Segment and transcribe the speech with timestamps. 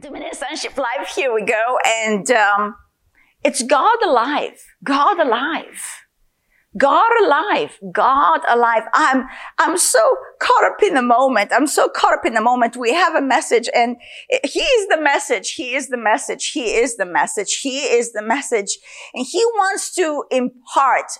[0.00, 1.78] Dominion Sonship Live, here we go.
[1.84, 2.76] And um,
[3.42, 4.60] it's God alive.
[4.84, 6.04] God alive.
[6.76, 7.78] God alive.
[7.92, 8.84] God alive.
[8.94, 9.26] I'm,
[9.58, 11.50] I'm so caught up in the moment.
[11.52, 12.76] I'm so caught up in the moment.
[12.76, 13.96] We have a message and
[14.44, 15.52] he is the message.
[15.52, 16.50] He is the message.
[16.50, 17.60] He is the message.
[17.62, 18.78] He is the message.
[19.14, 21.10] And he wants to impart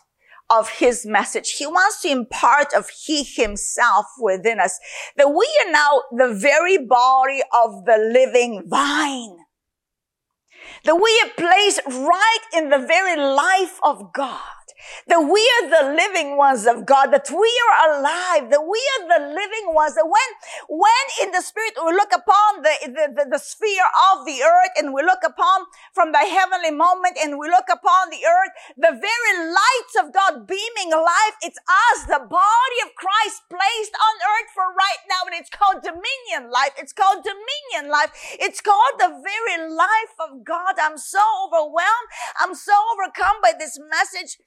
[0.50, 1.50] of his message.
[1.52, 4.78] He wants to impart of he himself within us.
[5.16, 9.36] That we are now the very body of the living vine.
[10.84, 14.40] That we are placed right in the very life of God
[15.06, 19.04] that we are the living ones of God, that we are alive, that we are
[19.08, 20.30] the living ones, that when,
[20.68, 24.74] when in the spirit we look upon the, the, the, the sphere of the earth
[24.76, 28.94] and we look upon from the heavenly moment and we look upon the earth, the
[28.94, 34.50] very lights of God beaming life, it's us, the body of Christ placed on earth
[34.54, 35.26] for right now.
[35.26, 36.72] And it's called dominion life.
[36.78, 38.12] It's called dominion life.
[38.38, 40.76] It's called the very life of God.
[40.80, 42.08] I'm so overwhelmed.
[42.40, 44.38] I'm so overcome by this message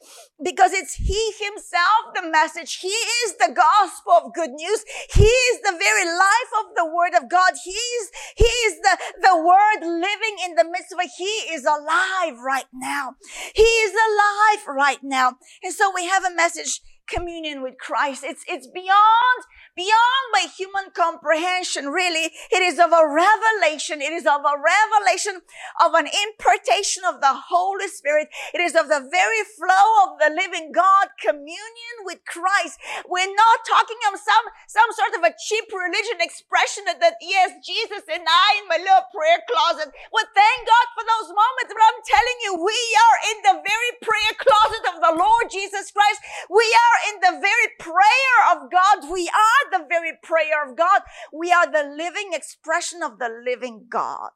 [0.44, 2.80] because it's He Himself, the message.
[2.81, 4.83] He is the gospel of good news.
[5.13, 7.53] He is the very life of the Word of God.
[7.63, 11.11] He is, He is the, the Word living in the midst of it.
[11.17, 13.16] He is alive right now.
[13.55, 15.33] He is alive right now.
[15.63, 18.23] And so we have a message communion with Christ.
[18.23, 19.45] It's, it's beyond
[19.75, 22.31] beyond my human comprehension, really.
[22.51, 24.01] It is of a revelation.
[24.01, 25.41] It is of a revelation
[25.79, 28.27] of an impartation of the Holy Spirit.
[28.53, 32.79] It is of the very flow of the living God, communion with Christ.
[33.07, 37.55] We're not talking of some, some sort of a cheap religion expression that, that yes,
[37.63, 39.91] Jesus and I in my little prayer closet.
[40.11, 43.91] Well, thank God for those moments, but I'm telling you, we are in the very
[44.03, 46.19] prayer closet of the Lord Jesus Christ.
[46.51, 49.11] We are in the very prayer of God.
[49.11, 51.02] We are the very prayer of God.
[51.33, 54.31] We are the living expression of the living God.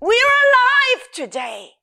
[0.00, 1.77] We're alive today.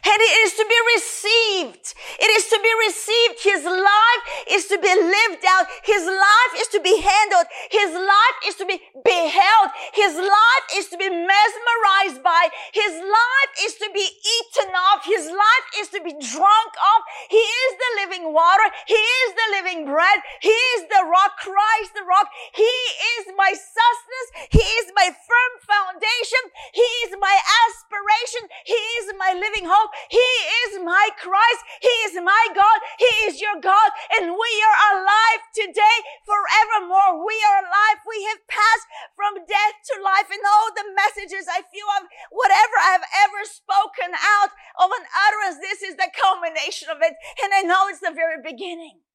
[0.00, 1.86] And it is to be received.
[2.18, 3.36] It is to be received.
[3.44, 5.66] His life is to be lived out.
[5.84, 7.46] His life is to be handled.
[7.70, 9.68] His life is to be beheld.
[9.92, 12.48] His life is to be mesmerized by.
[12.72, 15.04] His life is to be eaten off.
[15.04, 17.02] His life is to be drunk off.
[17.28, 18.66] He is the living water.
[18.86, 20.20] He is the living bread.
[20.40, 21.36] He is the rock.
[21.38, 22.28] Christ the rock.
[22.56, 22.74] He
[23.20, 24.30] is my sustenance.
[24.50, 26.42] He is my firm foundation.
[26.72, 27.36] He is my
[27.68, 28.48] aspiration.
[28.64, 29.94] He is my living hope.
[30.10, 30.30] He
[30.66, 31.62] is my Christ.
[31.78, 32.78] He is my God.
[32.98, 33.94] He is your God.
[34.18, 37.22] And we are alive today forevermore.
[37.22, 38.02] We are alive.
[38.02, 40.26] We have passed from death to life.
[40.26, 44.50] And all the messages I feel of whatever I have ever spoken out
[44.82, 47.14] of an utterance, this is the culmination of it.
[47.38, 49.06] And I know it's the very beginning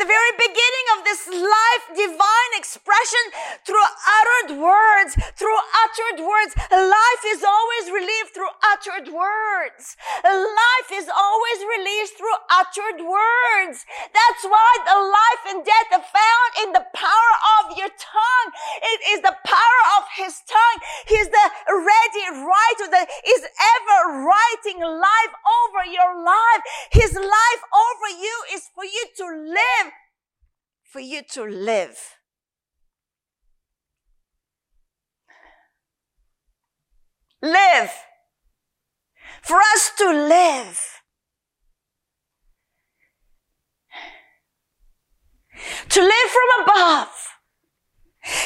[0.00, 3.20] the very beginning of this life divine expression
[3.68, 6.56] through uttered words, through uttered words.
[6.72, 10.00] Life is always relieved through uttered words.
[10.24, 13.84] Life is always released through uttered words.
[14.08, 18.48] That's why the life and death are found in the power of your tongue.
[18.80, 20.78] It is the power of his tongue.
[21.12, 26.62] He's the ready writer that is ever writing life over your life.
[26.88, 29.89] His life over you is for you to live
[30.90, 31.96] for you to live.
[37.40, 37.92] Live.
[39.40, 40.80] For us to live.
[45.90, 47.08] To live from above.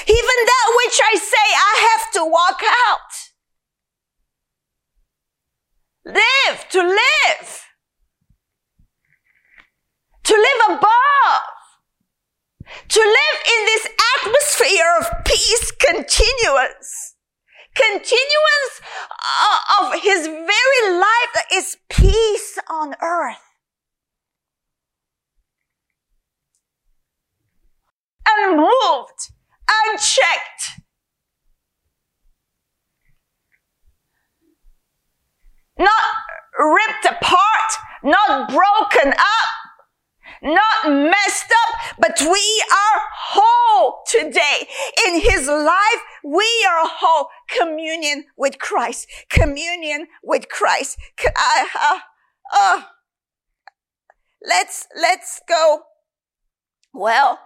[0.06, 3.14] Even that which I say I have to walk out.
[6.04, 7.60] Live, to live.
[10.24, 11.54] To live above
[12.88, 17.16] to live in this atmosphere of peace continuance.
[17.94, 18.80] Continuance
[19.78, 23.38] of his very life is peace on earth.
[28.28, 29.30] Unmoved,
[29.86, 30.80] unchecked.
[35.78, 35.88] Not
[36.58, 37.70] ripped apart,
[38.02, 39.63] not broken up,
[40.44, 44.68] not messed up, but we are whole today.
[45.06, 47.28] In his life, we are whole.
[47.48, 49.08] Communion with Christ.
[49.30, 50.98] Communion with Christ.
[52.52, 52.82] Uh,
[54.42, 55.80] let's, let's go.
[56.92, 57.40] Well,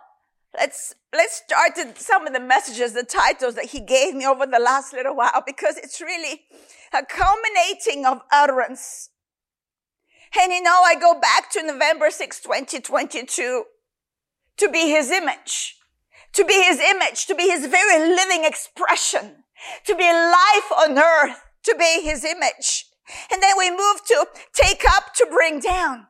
[0.57, 4.59] let's, let's start some of the messages, the titles that he gave me over the
[4.59, 6.43] last little while, because it's really
[6.93, 9.11] a culminating of utterance
[10.41, 13.65] and you know, I go back to November 6, 2022
[14.59, 15.77] to be his image,
[16.35, 19.45] to be his image, to be his very living expression,
[19.87, 22.87] to be life on earth, to be his image.
[23.33, 26.09] And then we move to take up to bring down.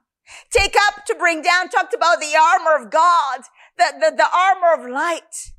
[0.51, 3.41] Take up to bring down talked about the armor of God,
[3.77, 5.53] the, the, the armor of light.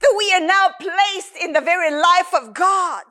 [0.00, 3.04] That we are now placed in the very life of God.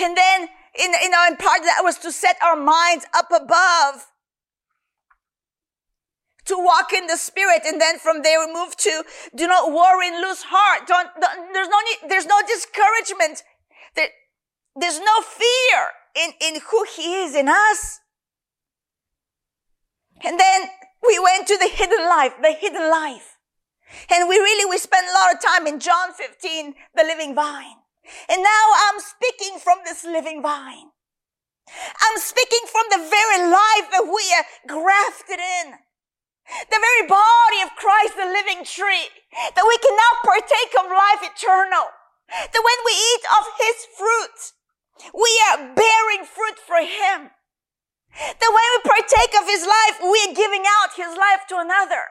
[0.00, 0.48] And then,
[0.78, 4.06] in, you know, in part of that was to set our minds up above.
[6.46, 9.04] To walk in the spirit and then from there we move to
[9.34, 10.88] do not worry and lose heart.
[10.88, 13.44] Don't, don't there's no need, there's no discouragement.
[13.94, 14.08] There,
[14.74, 15.80] there's no fear
[16.16, 18.00] in in who he is in us.
[20.24, 20.68] And then
[21.06, 23.38] we went to the hidden life the hidden life.
[24.10, 27.81] And we really we spent a lot of time in john 15 the living vine
[28.28, 30.90] and now i'm speaking from this living vine
[31.68, 35.78] i'm speaking from the very life that we are grafted in
[36.70, 39.08] the very body of Christ, the living tree,
[39.54, 41.86] that we can now partake of life eternal.
[42.28, 44.38] That when we eat of his fruit,
[45.14, 47.30] we are bearing fruit for him.
[48.12, 52.04] That when we partake of his life, we are giving out his life to another.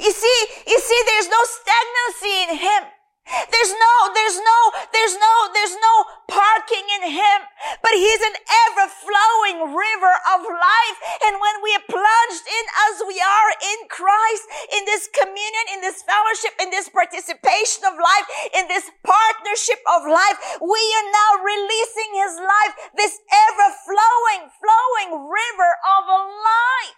[0.00, 2.82] You see, you see, there's no stagnancy in him.
[3.26, 4.58] There's no, there's no,
[4.94, 5.94] there's no, there's no
[6.30, 7.38] parking in him,
[7.82, 10.98] but he's an ever flowing river of life.
[11.26, 14.44] And when we are plunged in as we are in Christ,
[14.78, 20.06] in this communion, in this fellowship, in this participation of life, in this partnership of
[20.06, 26.94] life, we are now releasing his life, this ever flowing, flowing river of life.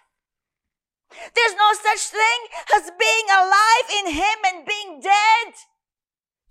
[1.33, 2.39] There's no such thing
[2.77, 5.57] as being alive in him and being dead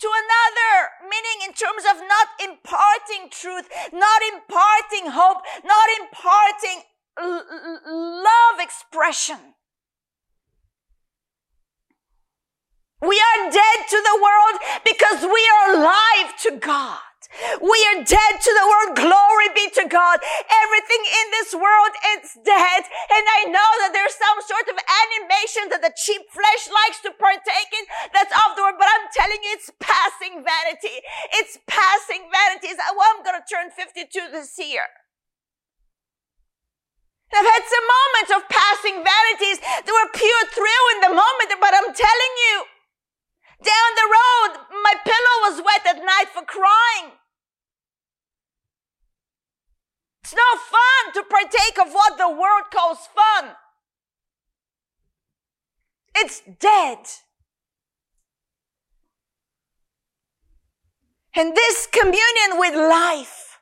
[0.00, 0.72] to another,
[1.02, 6.82] meaning in terms of not imparting truth, not imparting hope, not imparting
[7.20, 7.44] l-
[7.86, 9.38] love expression.
[13.00, 17.07] We are dead to the world because we are alive to God.
[17.60, 18.90] We are dead to the world.
[18.96, 20.18] Glory be to God.
[20.48, 22.82] Everything in this world is dead.
[22.88, 27.12] And I know that there's some sort of animation that the cheap flesh likes to
[27.14, 27.84] partake in
[28.16, 31.04] that's of the world, but I'm telling you, it's passing vanity.
[31.36, 32.72] It's passing vanity.
[32.74, 34.88] Well, oh, I'm going to turn 52 this year.
[37.28, 39.60] I've had some moments of passing vanities.
[39.84, 42.77] There were pure thrill in the moment, but I'm telling you,
[43.62, 47.12] down the road, my pillow was wet at night for crying.
[50.22, 53.56] It's no fun to partake of what the world calls fun.
[56.14, 56.98] It's dead.
[61.34, 63.60] And this communion with life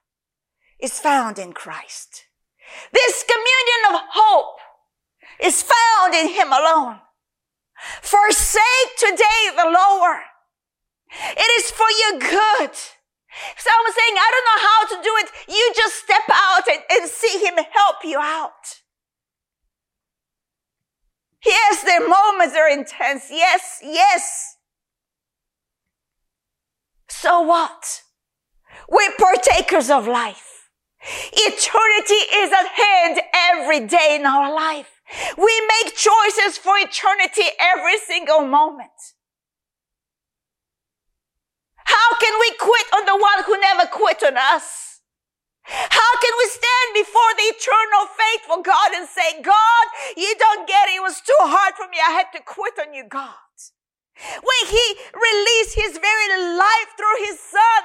[0.80, 2.24] is found in Christ.
[2.92, 4.58] This communion of hope
[5.40, 7.00] is found in Him alone.
[8.02, 10.22] Forsake today the lower.
[11.36, 12.74] It is for your good.
[13.56, 15.54] So I'm saying, I don't know how to do it.
[15.54, 18.80] You just step out and, and see him help you out.
[21.44, 23.28] Yes, their moments are intense.
[23.30, 24.56] Yes, yes.
[27.08, 28.02] So what?
[28.88, 30.70] We're partakers of life.
[31.32, 34.95] Eternity is at hand every day in our life.
[35.36, 39.14] We make choices for eternity every single moment.
[41.84, 45.00] How can we quit on the one who never quit on us?
[45.66, 49.86] How can we stand before the eternal faithful God and say, God,
[50.16, 50.96] you don't get it.
[50.96, 51.98] It was too hard for me.
[51.98, 53.34] I had to quit on you, God.
[54.16, 57.80] When he released his very life through his son,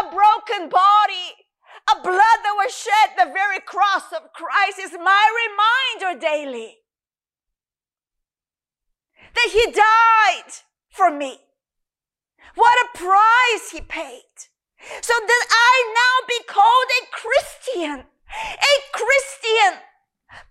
[0.00, 1.47] a broken body,
[1.90, 5.24] a blood that was shed, the very cross of Christ is my
[6.00, 6.78] reminder daily
[9.34, 10.52] that he died
[10.90, 11.38] for me.
[12.54, 14.22] What a price he paid.
[15.00, 19.80] So that I now be called a Christian, a Christian,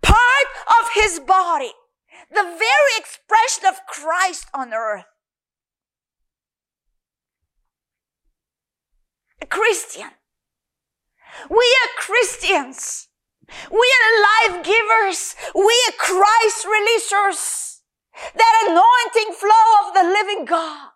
[0.01, 0.48] part
[0.82, 1.72] of his body,
[2.29, 5.06] the very expression of Christ on earth.
[9.41, 10.10] A Christian.
[11.50, 13.07] We are Christians.
[13.72, 15.36] We are life givers.
[15.55, 17.81] We are Christ releasers.
[18.36, 20.89] That anointing flow of the living God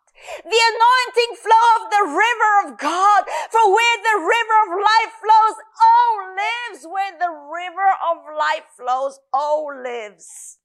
[0.43, 3.23] the anointing flow of the river of God.
[3.49, 6.85] For where the river of life flows, all lives.
[6.85, 10.60] Where the river of life flows, oh lives.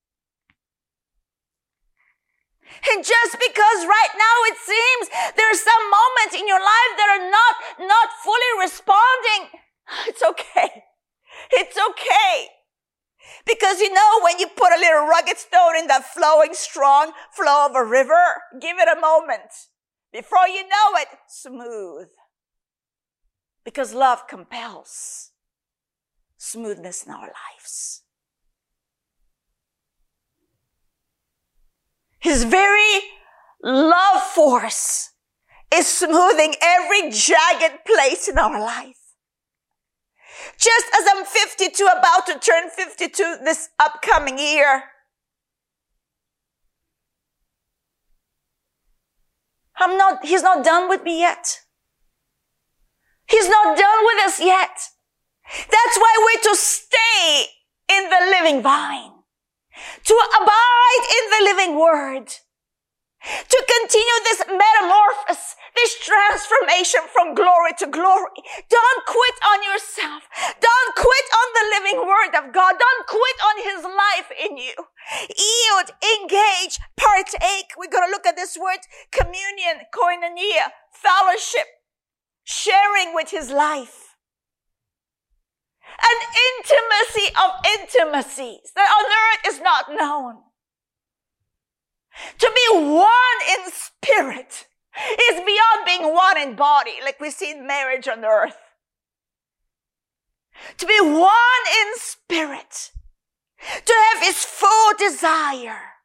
[2.90, 5.04] And just because right now it seems
[5.36, 7.54] there are some moments in your life that are not,
[7.88, 9.60] not fully responding,
[10.08, 10.84] it's okay.
[11.52, 12.48] It's okay.
[13.44, 17.66] Because you know, when you put a little rugged stone in that flowing, strong flow
[17.66, 19.50] of a river, give it a moment.
[20.12, 22.08] Before you know it, smooth.
[23.64, 25.30] Because love compels
[26.38, 28.02] smoothness in our lives.
[32.26, 33.02] His very
[33.62, 35.12] love force
[35.72, 38.98] is smoothing every jagged place in our life.
[40.58, 44.82] Just as I'm 52, about to turn 52 this upcoming year,
[49.76, 51.60] I'm not, he's not done with me yet.
[53.28, 54.76] He's not done with us yet.
[55.58, 57.44] That's why we're to stay
[57.88, 59.12] in the living vine,
[60.04, 62.28] to abide in the living word,
[63.26, 68.38] to continue this metamorphosis, this transformation from glory to glory.
[68.70, 70.22] Don't quit on yourself.
[70.60, 72.74] Don't quit on the living word of God.
[72.78, 74.74] Don't quit on his life in you.
[75.28, 75.90] Yield,
[76.20, 77.74] engage, partake.
[77.76, 78.78] We're going to look at this word
[79.12, 81.66] communion, koinonia, fellowship,
[82.44, 84.05] sharing with his life.
[86.02, 86.18] An
[86.58, 87.50] intimacy of
[87.80, 90.42] intimacies that on earth is not known.
[92.38, 94.66] To be one in spirit
[95.30, 98.56] is beyond being one in body, like we see in marriage on earth.
[100.78, 102.92] To be one in spirit,
[103.84, 105.95] to have his full desire.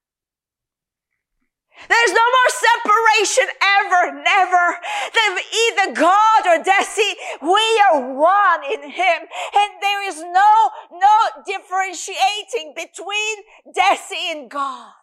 [1.90, 4.66] There's no more separation ever, never.
[5.14, 9.20] That either God or Deci, we are one in Him.
[9.56, 13.36] And there is no, no differentiating between
[13.76, 14.94] Deci and God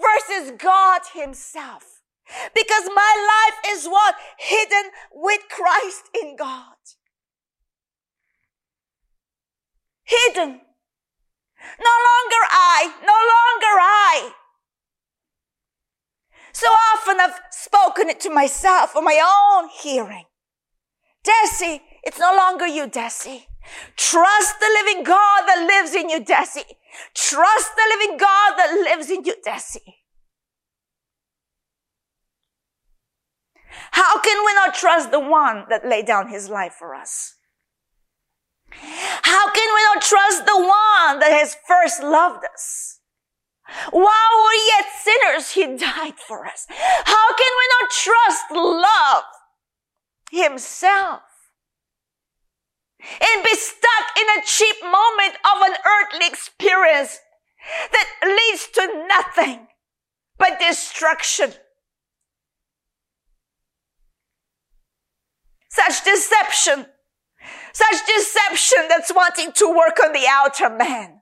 [0.00, 2.02] versus God himself.
[2.54, 4.14] Because my life is what?
[4.38, 6.76] Hidden with Christ in God.
[10.04, 10.60] Hidden.
[11.78, 14.32] No longer I, no longer I.
[16.52, 20.24] So often I've spoken it to myself for my own hearing.
[21.24, 23.46] Deci, it's no longer you, Deci.
[23.96, 26.64] Trust the living God that lives in you, Deci.
[27.14, 30.00] Trust the living God that lives in you, Deci.
[33.92, 37.36] How can we not trust the one that laid down his life for us?
[38.70, 42.99] How can we not trust the one that has first loved us?
[43.90, 46.66] While we're yet sinners, he died for us.
[46.68, 49.24] How can we not trust love
[50.30, 51.22] himself?
[53.00, 57.18] And be stuck in a cheap moment of an earthly experience
[57.92, 59.68] that leads to nothing
[60.38, 61.52] but destruction.
[65.70, 66.86] Such deception.
[67.72, 71.19] Such deception that's wanting to work on the outer man.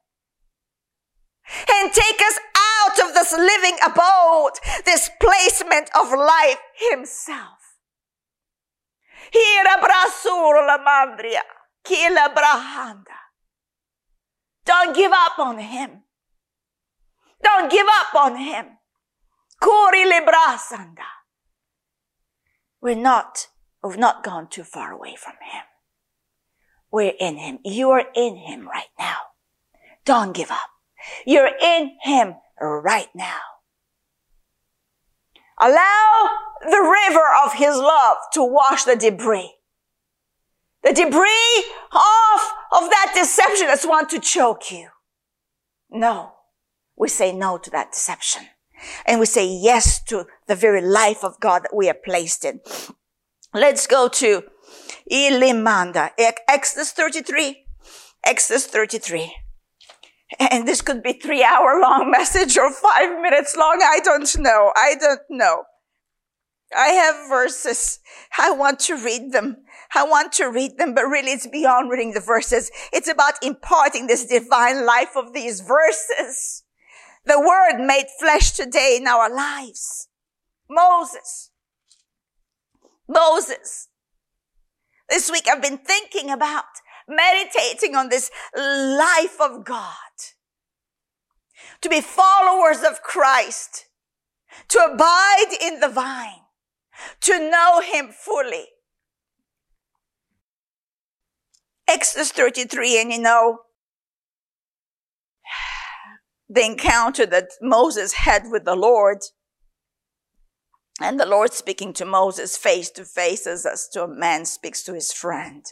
[1.71, 4.53] And take us out of this living abode,
[4.85, 6.59] this placement of life
[6.91, 7.59] himself.
[14.65, 16.03] Don't give up on him.
[17.43, 18.67] Don't give up on him.
[22.81, 23.49] We're not
[23.83, 25.63] We've not gone too far away from Him.
[26.91, 27.59] We're in Him.
[27.65, 29.17] You are in Him right now.
[30.05, 30.71] Don't give up.
[31.27, 33.39] You're in Him right now.
[35.61, 36.29] Allow
[36.63, 39.55] the river of His love to wash the debris.
[40.85, 44.89] The debris off of that deception that's want to choke you.
[45.91, 46.33] No.
[46.97, 48.43] We say no to that deception.
[49.07, 52.61] And we say yes to the very life of God that we are placed in.
[53.53, 54.43] Let's go to
[55.11, 56.11] Ilimanda,
[56.49, 57.65] Exodus 33.
[58.25, 59.35] Exodus 33.
[60.39, 63.81] And this could be three hour long message or five minutes long.
[63.83, 64.73] I don't know.
[64.77, 65.65] I don't know.
[66.77, 68.01] I have verses.
[68.39, 69.65] I want to read them.
[69.95, 72.71] I want to read them, but really it's beyond reading the verses.
[72.93, 76.65] It's about imparting this divine life of these verses.
[77.25, 80.09] The word made flesh today in our lives.
[80.69, 81.51] Moses.
[83.09, 83.89] Moses.
[85.09, 86.65] This week I've been thinking about
[87.09, 89.95] meditating on this life of God.
[91.83, 93.87] To be followers of Christ.
[94.69, 96.43] To abide in the vine.
[97.23, 98.67] To know Him fully.
[101.89, 103.61] Exodus 33, and you know,
[106.49, 109.23] the encounter that Moses had with the Lord
[111.01, 114.83] and the Lord speaking to Moses face to face as, as to a man speaks
[114.85, 115.65] to his friend.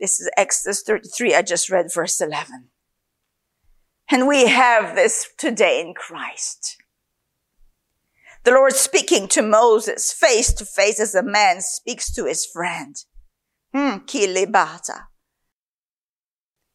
[0.00, 1.34] This is Exodus 33.
[1.34, 2.68] I just read verse 11.
[4.10, 6.76] And we have this today in Christ.
[8.44, 12.96] The Lord speaking to Moses face to face as a man speaks to his friend.
[13.74, 15.06] Hmm, kilibata.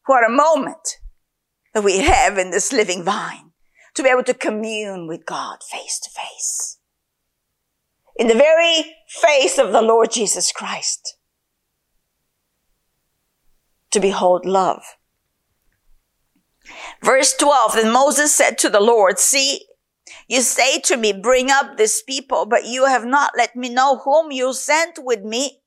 [0.05, 0.99] What a moment
[1.73, 3.51] that we have in this living vine
[3.95, 6.77] to be able to commune with God face to face.
[8.17, 11.17] In the very face of the Lord Jesus Christ.
[13.93, 14.81] To behold love.
[17.03, 19.65] Verse 12, then Moses said to the Lord, see,
[20.27, 23.99] you say to me, bring up this people, but you have not let me know
[23.99, 25.59] whom you sent with me.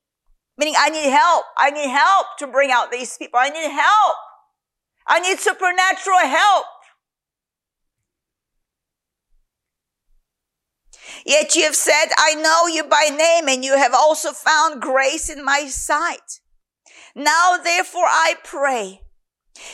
[0.57, 1.45] Meaning I need help.
[1.57, 3.39] I need help to bring out these people.
[3.39, 4.17] I need help.
[5.07, 6.65] I need supernatural help.
[11.25, 15.29] Yet you have said, I know you by name and you have also found grace
[15.29, 16.41] in my sight.
[17.17, 19.01] Now therefore I pray,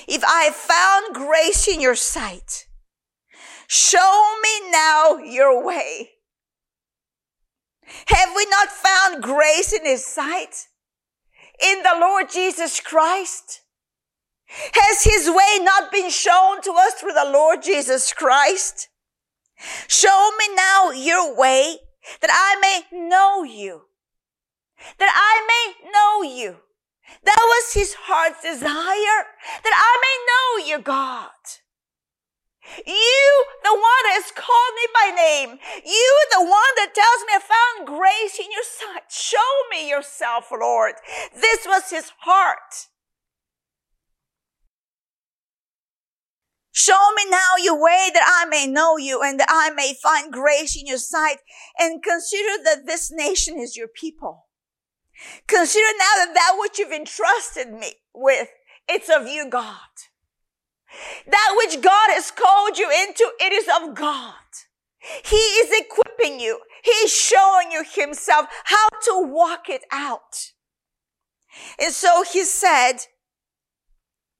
[0.07, 2.67] if I have found grace in your sight,
[3.67, 6.11] show me now your way.
[8.07, 10.69] Have we not found grace in his sight?
[11.61, 13.59] In the Lord Jesus Christ?
[14.47, 18.87] Has his way not been shown to us through the Lord Jesus Christ?
[19.89, 21.75] Show me now your way
[22.21, 23.81] that I may know you.
[24.97, 26.59] That I may know you.
[27.23, 29.19] That was his heart's desire.
[29.63, 31.29] That I may know you, God.
[32.85, 35.59] You, the one that has called me by name.
[35.85, 39.11] You, the one that tells me I found grace in your sight.
[39.11, 40.95] Show me yourself, Lord.
[41.35, 42.87] This was his heart.
[46.71, 50.33] Show me now your way that I may know you and that I may find
[50.33, 51.37] grace in your sight
[51.77, 54.42] and consider that this nation is your people.
[55.47, 58.49] Consider now that that which you've entrusted me with,
[58.89, 59.77] it's of you, God.
[61.27, 64.33] That which God has called you into, it is of God.
[65.25, 66.59] He is equipping you.
[66.83, 70.51] He is showing you himself how to walk it out.
[71.79, 73.05] And so he said,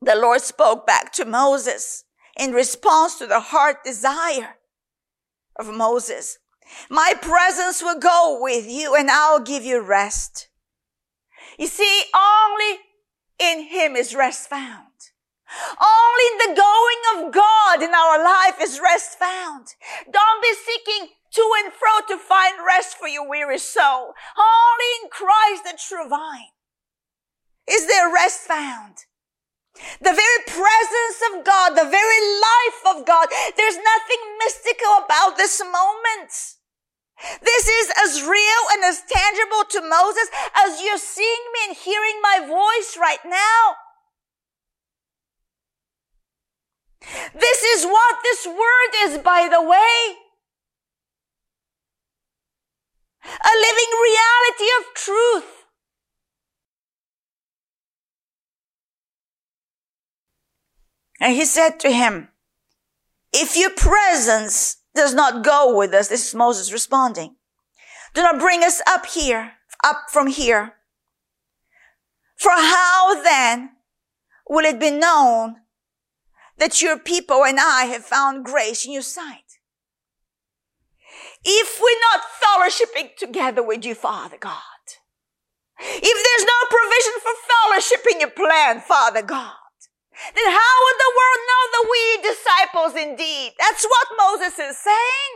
[0.02, 2.04] the Lord spoke back to Moses
[2.38, 4.56] in response to the heart desire
[5.58, 6.40] of Moses.
[6.90, 10.50] My presence will go with you and I'll give you rest.
[11.58, 12.80] You see, only
[13.40, 14.88] in Him is rest found.
[15.80, 19.68] Only in the going of God in our life is rest found.
[20.10, 24.14] Don't be seeking to and fro to find rest for your weary soul.
[24.38, 26.54] Only in Christ the true vine
[27.70, 29.06] is there rest found.
[30.00, 33.28] The very presence of God, the very life of God.
[33.58, 36.32] There's nothing mystical about this moment.
[37.42, 42.20] This is as real and as tangible to Moses as you're seeing me and hearing
[42.22, 43.76] my voice right now.
[47.34, 50.18] This is what this word is, by the way.
[53.26, 55.66] A living reality of truth.
[61.20, 62.30] And he said to him,
[63.32, 67.36] if your presence does not go with us, this is Moses responding,
[68.14, 69.54] do not bring us up here,
[69.84, 70.74] up from here.
[72.36, 73.72] For how then
[74.48, 75.56] will it be known
[76.58, 79.40] that your people and I have found grace in your sight?
[81.44, 84.62] If we're not fellowshipping together with you, Father God,
[85.80, 89.54] if there's no provision for fellowship in your plan, Father God,
[90.36, 93.54] then how would the world know that we disciples indeed?
[93.58, 95.34] That's what Moses is saying.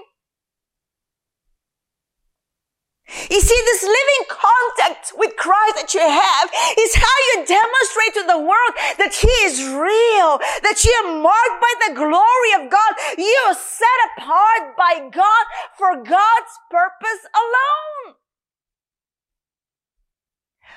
[3.07, 8.27] You see, this living contact with Christ that you have is how you demonstrate to
[8.27, 12.91] the world that He is real, that you are marked by the glory of God.
[13.17, 15.45] You are set apart by God
[15.77, 18.19] for God's purpose alone.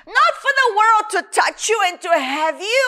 [0.07, 2.85] Not for the world to touch you and to have you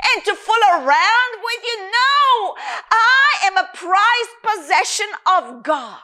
[0.00, 1.90] and to fool around with you.
[1.90, 2.54] No,
[2.90, 6.00] I am a prized possession of God.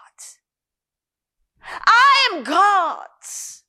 [1.63, 3.65] I am God's.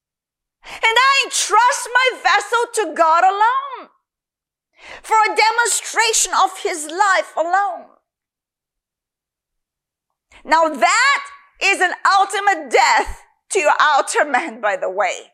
[0.66, 3.90] And I entrust my vessel to God alone
[5.02, 7.88] for a demonstration of His life alone.
[10.46, 11.24] Now that
[11.62, 15.33] is an ultimate death to your outer man, by the way.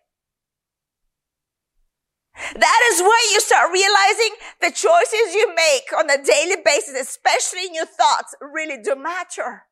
[2.55, 7.67] That is where you start realizing the choices you make on a daily basis, especially
[7.67, 9.63] in your thoughts, really do matter.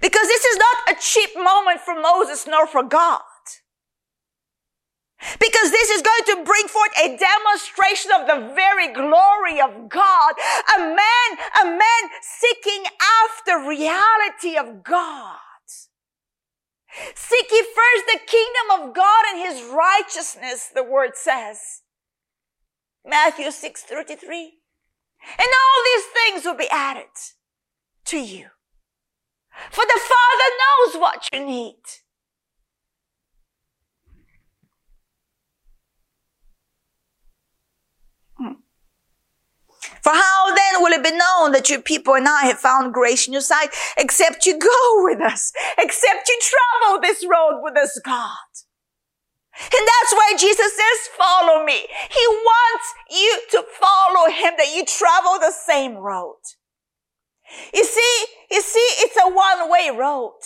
[0.00, 3.22] Because this is not a cheap moment for Moses nor for God.
[5.40, 10.34] Because this is going to bring forth a demonstration of the very glory of God.
[10.76, 11.28] A man,
[11.62, 12.84] a man seeking
[13.24, 15.38] after reality of God.
[17.14, 21.82] Seek ye first the kingdom of God and his righteousness, the word says.
[23.04, 24.58] Matthew 6 33.
[25.38, 27.10] And all these things will be added
[28.06, 28.46] to you.
[29.70, 31.82] For the Father knows what you need.
[40.02, 43.26] For how then will it be known that your people and I have found grace
[43.26, 44.68] in your sight, except you go
[45.04, 48.48] with us, except you travel this road with us, God?
[49.60, 51.86] And that's why Jesus says, follow me.
[52.10, 56.36] He wants you to follow him, that you travel the same road.
[57.74, 60.38] You see, you see, it's a one-way road.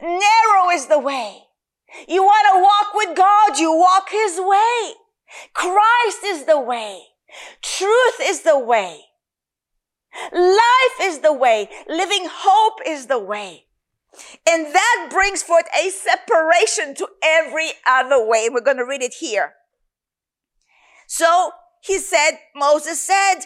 [0.00, 1.38] Narrow is the way.
[2.06, 4.94] You want to walk with God, you walk his way.
[5.54, 7.00] Christ is the way.
[7.62, 9.00] Truth is the way.
[10.32, 11.68] Life is the way.
[11.88, 13.66] Living hope is the way.
[14.48, 18.48] And that brings forth a separation to every other way.
[18.50, 19.52] We're going to read it here.
[21.06, 23.40] So he said, Moses said,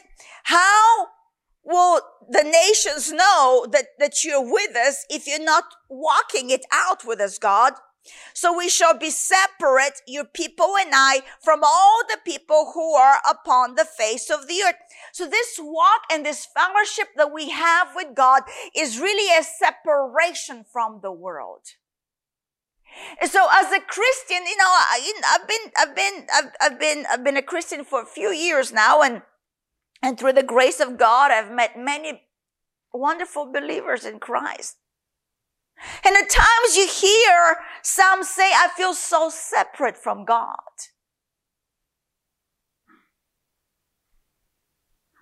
[0.44, 1.08] how
[1.64, 7.04] will the nations know that, that you're with us if you're not walking it out
[7.04, 7.74] with us, God?
[8.34, 13.18] So we shall be separate, your people and I, from all the people who are
[13.28, 14.76] upon the face of the earth.
[15.12, 18.42] So this walk and this fellowship that we have with God
[18.76, 21.60] is really a separation from the world.
[23.24, 27.24] so as a Christian, you know, I, have been, I've been, I've, I've been, I've
[27.24, 29.22] been a Christian for a few years now and,
[30.02, 32.22] and through the grace of God, I've met many
[32.92, 34.76] wonderful believers in Christ.
[36.04, 40.56] And at times you hear some say, I feel so separate from God.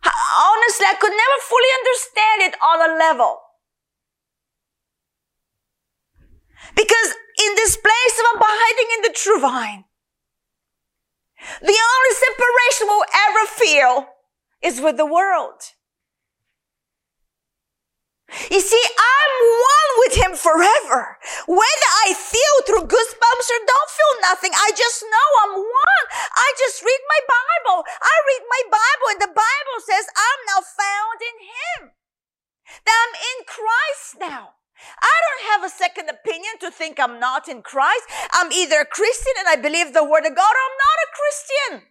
[0.04, 3.38] Honestly, I could never fully understand it on a level.
[6.74, 7.14] Because
[7.46, 9.84] in this place of abiding in the true vine,
[11.60, 14.08] the only separation we'll ever feel
[14.62, 15.62] is with the world.
[18.30, 21.18] You see, I'm one with him forever.
[21.50, 26.04] Whether I feel through goosebumps or don't feel nothing, I just know I'm one.
[26.14, 27.84] I just read my Bible.
[27.88, 31.80] I read my Bible and the Bible says I'm now found in him.
[32.86, 34.54] That I'm in Christ now.
[35.02, 38.06] I don't have a second opinion to think I'm not in Christ.
[38.32, 41.10] I'm either a Christian and I believe the word of God or I'm not a
[41.18, 41.90] Christian.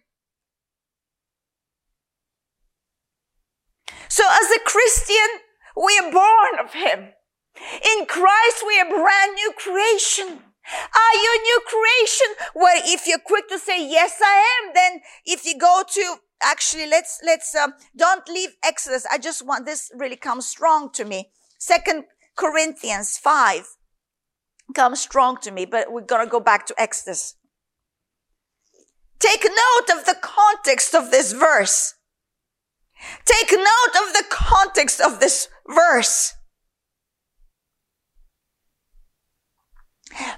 [4.08, 7.12] So as a Christian, we are born of Him.
[7.56, 10.44] In Christ, we are brand new creation.
[10.72, 12.26] Are you a new creation?
[12.54, 16.86] Well, if you're quick to say, yes, I am, then if you go to, actually,
[16.86, 19.06] let's, let's, um, don't leave Exodus.
[19.10, 21.30] I just want, this really comes strong to me.
[21.58, 22.04] Second
[22.36, 23.66] Corinthians 5
[24.74, 27.34] comes strong to me, but we're going to go back to Exodus.
[29.18, 31.94] Take note of the context of this verse.
[33.24, 36.34] Take note of the context of this verse.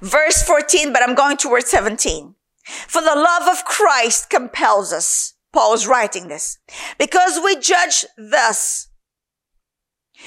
[0.01, 2.35] Verse 14, but I'm going towards 17.
[2.65, 5.35] For the love of Christ compels us.
[5.53, 6.59] Paul is writing this.
[6.99, 8.89] Because we judge thus.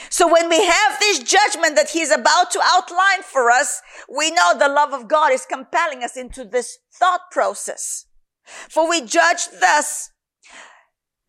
[0.10, 3.82] So when we have this judgment that he's about to outline for us,
[4.14, 8.06] we know the love of God is compelling us into this thought process.
[8.44, 10.12] For we judge thus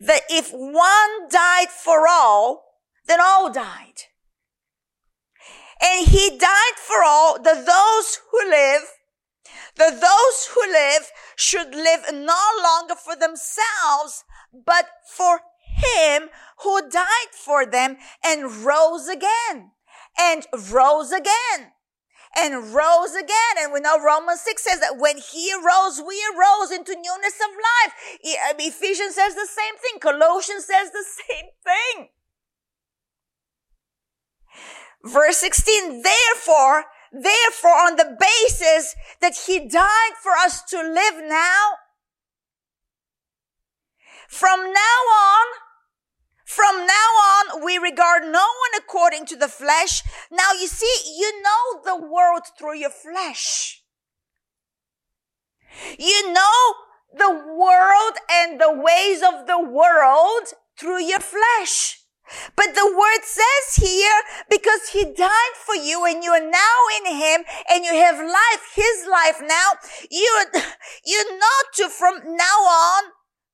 [0.00, 2.65] that if one died for all,
[3.06, 4.02] then all died.
[5.82, 8.82] And he died for all, that those who live,
[9.76, 14.24] that those who live should live no longer for themselves,
[14.64, 16.30] but for him
[16.62, 19.72] who died for them and rose again
[20.18, 21.72] and rose again
[22.36, 23.54] and rose again.
[23.58, 27.50] And we know Romans 6 says that when he arose, we arose into newness of
[27.50, 27.92] life.
[28.50, 30.00] Um, Ephesians says the same thing.
[30.00, 32.08] Colossians says the same thing.
[35.04, 41.74] Verse 16, therefore, therefore, on the basis that he died for us to live now,
[44.28, 45.46] from now on,
[46.44, 50.02] from now on, we regard no one according to the flesh.
[50.30, 53.82] Now you see, you know the world through your flesh.
[55.98, 56.74] You know
[57.12, 62.00] the world and the ways of the world through your flesh.
[62.56, 67.16] But the word says here, because he died for you and you are now in
[67.16, 69.72] him and you have life, his life now,
[70.10, 70.62] you're,
[71.04, 73.04] you're not to from now on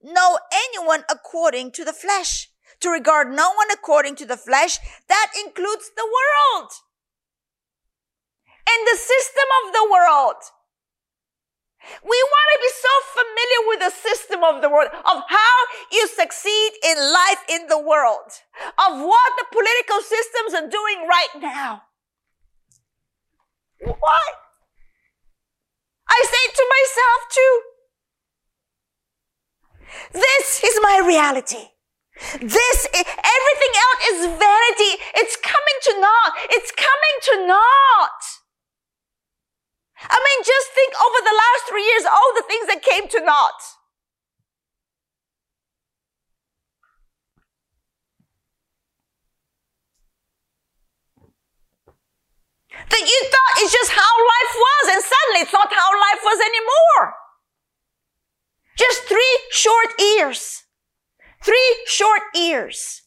[0.02, 2.48] know anyone according to the flesh.
[2.80, 6.70] To regard no one according to the flesh, that includes the world
[8.68, 10.36] and the system of the world.
[12.02, 15.56] We want to be so familiar with the system of the world, of how
[15.90, 18.30] you succeed in life in the world,
[18.78, 21.82] of what the political systems are doing right now.
[23.82, 24.22] Why?
[26.08, 27.54] I say to myself too,
[30.12, 31.68] this is my reality.
[32.40, 35.02] This, everything else is vanity.
[35.16, 36.32] It's coming to naught.
[36.50, 38.41] It's coming to naught.
[40.08, 43.20] I mean, just think over the last three years, all the things that came to
[43.24, 43.60] naught.
[52.72, 56.40] That you thought it's just how life was, and suddenly it's not how life was
[56.40, 57.14] anymore.
[58.76, 60.64] Just three short years.
[61.42, 63.01] Three short years.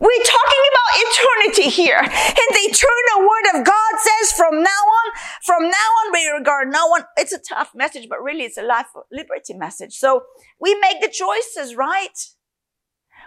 [0.00, 1.98] We're talking about eternity here.
[1.98, 5.12] And the eternal word of God says from now on,
[5.44, 7.04] from now on, we regard no one.
[7.16, 9.94] It's a tough message, but really it's a life liberty message.
[9.94, 10.22] So
[10.60, 12.18] we make the choices, right?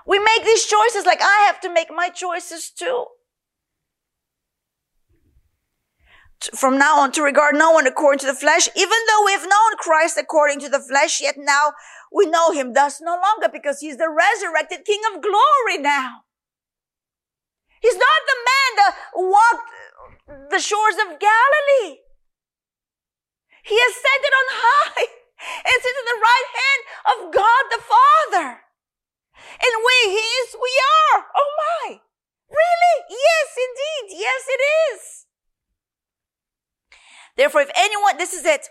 [0.05, 3.05] We make these choices like I have to make my choices too.
[6.53, 9.41] From now on to regard no one according to the flesh, even though we have
[9.41, 11.71] known Christ according to the flesh, yet now
[12.13, 16.26] we know him thus no longer because he's the resurrected King of glory now.
[17.81, 19.69] He's not the man that walked
[20.51, 22.01] the shores of Galilee.
[23.63, 25.07] He ascended on high
[25.67, 28.47] and sits at the right hand of God the Father.
[29.37, 30.73] And we is, we
[31.11, 31.25] are.
[31.35, 31.99] Oh my.
[32.49, 32.95] Really?
[33.11, 34.17] Yes, indeed.
[34.19, 35.25] Yes, it is.
[37.35, 38.69] Therefore, if anyone, this is it.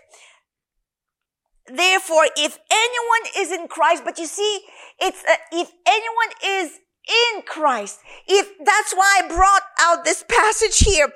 [1.67, 4.61] Therefore, if anyone is in Christ, but you see,
[4.99, 7.99] it's, uh, if anyone is in Christ.
[8.27, 11.09] If that's why I brought out this passage here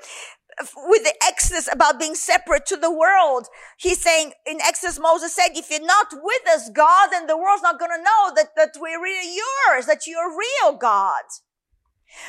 [0.76, 3.46] with the Exodus about being separate to the world.
[3.78, 7.62] He's saying in Exodus, Moses said, if you're not with us, God, then the world's
[7.62, 11.24] not going to know that, that we're really yours, that you're real God.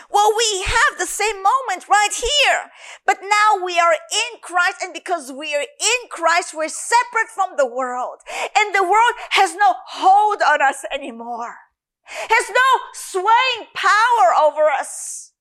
[0.09, 2.71] Well, we have the same moment right here,
[3.05, 7.57] but now we are in Christ and because we are in Christ, we're separate from
[7.57, 8.19] the world
[8.57, 11.55] and the world has no hold on us anymore
[12.05, 15.31] has no swaying power over us.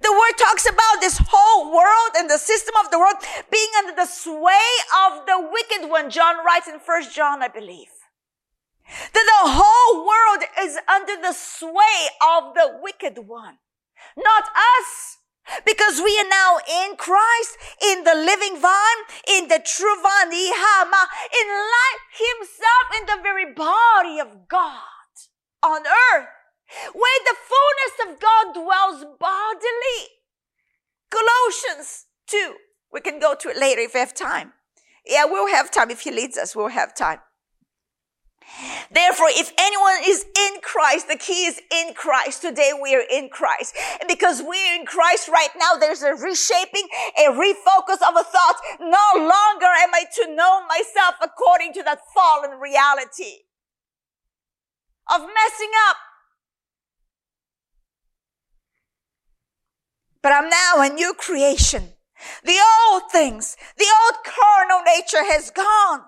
[0.00, 3.16] The word talks about this whole world and the system of the world
[3.50, 4.70] being under the sway
[5.06, 6.10] of the wicked one.
[6.10, 7.90] John writes in First John, I believe.
[8.86, 13.58] That the whole world is under the sway of the wicked one.
[14.16, 15.18] Not us.
[15.66, 21.48] Because we are now in Christ, in the living vine, in the true vine, in
[21.50, 24.91] life himself, in the very body of God
[25.62, 26.28] on earth
[26.92, 30.00] where the fullness of God dwells bodily.
[31.10, 32.54] Colossians 2.
[32.92, 34.52] We can go to it later if we have time.
[35.06, 35.90] Yeah, we'll have time.
[35.90, 37.18] If he leads us, we'll have time.
[38.90, 42.42] Therefore, if anyone is in Christ, the key is in Christ.
[42.42, 43.74] Today we are in Christ.
[44.00, 48.60] And because we're in Christ right now, there's a reshaping, a refocus of a thought.
[48.80, 53.44] No longer am I to know myself according to that fallen reality
[55.10, 55.96] of messing up.
[60.22, 61.94] But I'm now a new creation.
[62.44, 66.02] The old things, the old carnal nature has gone.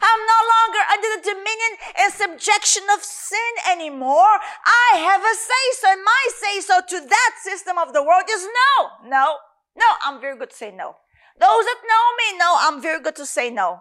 [0.00, 4.40] I'm no longer under the dominion and subjection of sin anymore.
[4.64, 8.24] I have a say so, and my say so to that system of the world
[8.30, 9.36] is no, no,
[9.76, 9.86] no.
[10.04, 10.96] I'm very good to say no.
[11.38, 13.80] Those that know me know I'm very good to say no.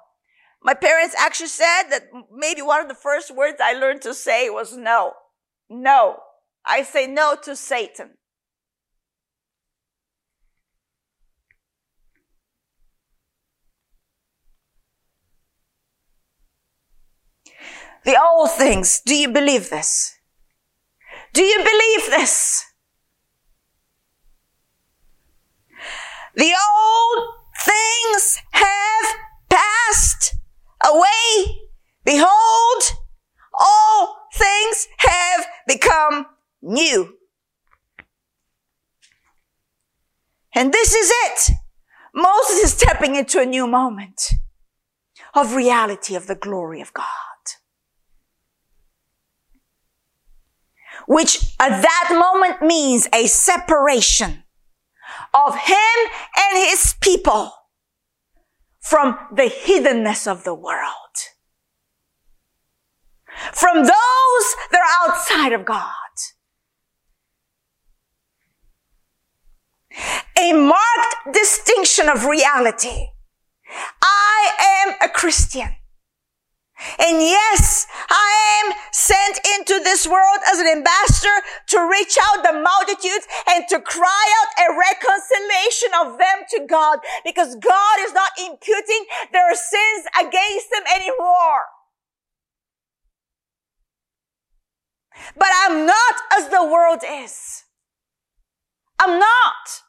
[0.64, 4.50] My parents actually said that maybe one of the first words I learned to say
[4.50, 5.14] was no.
[5.70, 6.20] No.
[6.66, 8.12] I say no to Satan.
[18.06, 20.18] The old things, do you believe this?
[21.34, 22.66] Do you believe this?
[26.36, 27.28] The old
[27.64, 29.16] things have
[29.50, 30.33] passed
[30.86, 31.60] away.
[32.06, 32.84] Behold,
[33.60, 36.26] all things have become
[36.62, 37.16] new.
[40.56, 41.56] And this is it.
[42.14, 44.34] Moses is stepping into a new moment.
[45.34, 47.06] of reality of the glory of God.
[51.08, 54.44] Which at that moment means a separation
[55.34, 55.98] of him
[56.38, 57.52] and his people
[58.84, 61.16] from the hiddenness of the world.
[63.54, 65.86] From those that are outside of God.
[70.38, 73.08] A marked distinction of reality.
[74.02, 75.70] I am a Christian.
[77.00, 82.60] And yes, I am sent into this world as an ambassador to reach out the
[82.60, 88.32] multitudes and to cry out a reconciliation of them to God because God is not
[88.40, 91.64] imputing their sins against them anymore.
[95.38, 97.64] But I'm not as the world is.
[99.00, 99.84] I'm not.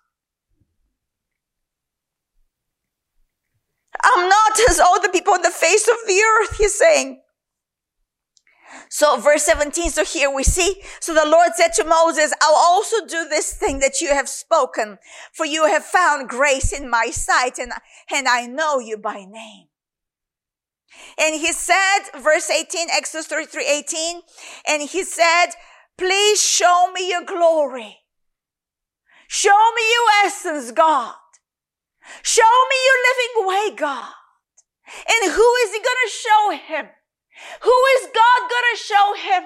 [4.05, 7.23] I'm not as all the people on the face of the earth, he's saying.
[8.88, 13.07] So verse 17, so here we see, so the Lord said to Moses, I'll also
[13.07, 14.99] do this thing that you have spoken,
[15.33, 17.73] for you have found grace in my sight and,
[18.12, 19.67] and I know you by name.
[21.19, 24.21] And he said, verse 18, Exodus 33, 18,
[24.69, 25.47] and he said,
[25.99, 27.99] please show me your glory.
[29.29, 31.14] Show me your essence, God.
[32.25, 34.13] Show me your living way, God.
[34.87, 36.87] And who is he going to show him?
[37.61, 39.43] Who is God going to show him?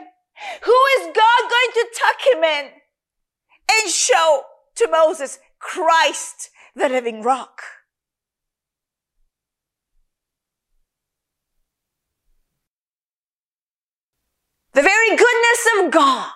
[0.63, 2.71] Who is God going to tuck him in
[3.73, 4.45] and show
[4.77, 7.63] to Moses Christ, the living rock?
[14.75, 16.31] The very goodness of God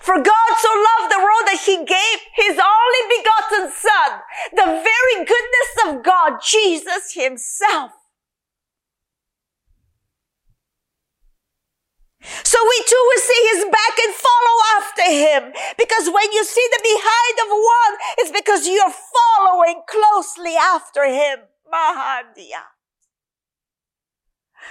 [0.00, 4.10] for God so loved the world that he gave his only begotten son,
[4.52, 7.92] the very goodness of God, Jesus himself.
[12.44, 15.52] So we too will see his back and follow after him.
[15.78, 18.92] Because when you see the behind of one, it's because you're
[19.38, 21.40] following closely after him.
[21.72, 22.74] Mahadia.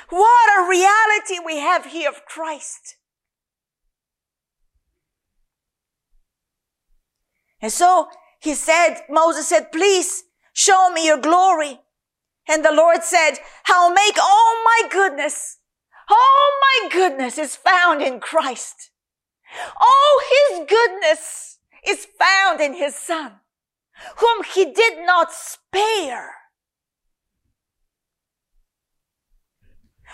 [0.09, 2.97] What a reality we have here of Christ.
[7.61, 8.07] And so
[8.39, 11.79] he said, Moses said, please show me your glory.
[12.47, 13.33] And the Lord said,
[13.67, 15.57] I'll make all my goodness,
[16.09, 18.91] all my goodness is found in Christ.
[19.79, 23.33] All his goodness is found in his son,
[24.17, 26.31] whom he did not spare.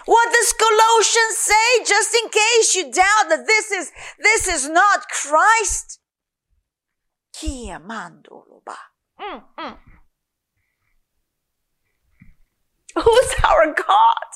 [0.06, 1.84] What does Colossians say?
[1.86, 6.00] Just in case you doubt that this is, this is not Christ.
[9.20, 9.78] Mm, mm.
[13.04, 14.30] Who's our God?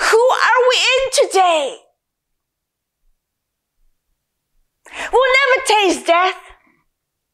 [0.00, 1.76] Who are we in today?
[5.12, 6.40] We'll never taste death.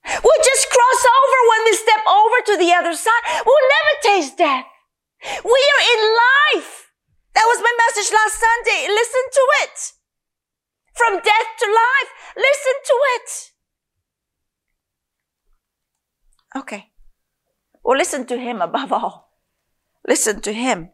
[0.05, 3.25] We'll just cross over when we step over to the other side.
[3.45, 4.67] We'll never taste death.
[5.45, 6.01] We are in
[6.57, 6.91] life.
[7.35, 8.89] That was my message last Sunday.
[8.89, 9.77] Listen to it.
[10.95, 12.11] From death to life.
[12.37, 13.50] Listen to it.
[16.57, 16.91] Okay.
[17.83, 19.33] Well, listen to him above all.
[20.07, 20.91] Listen to him.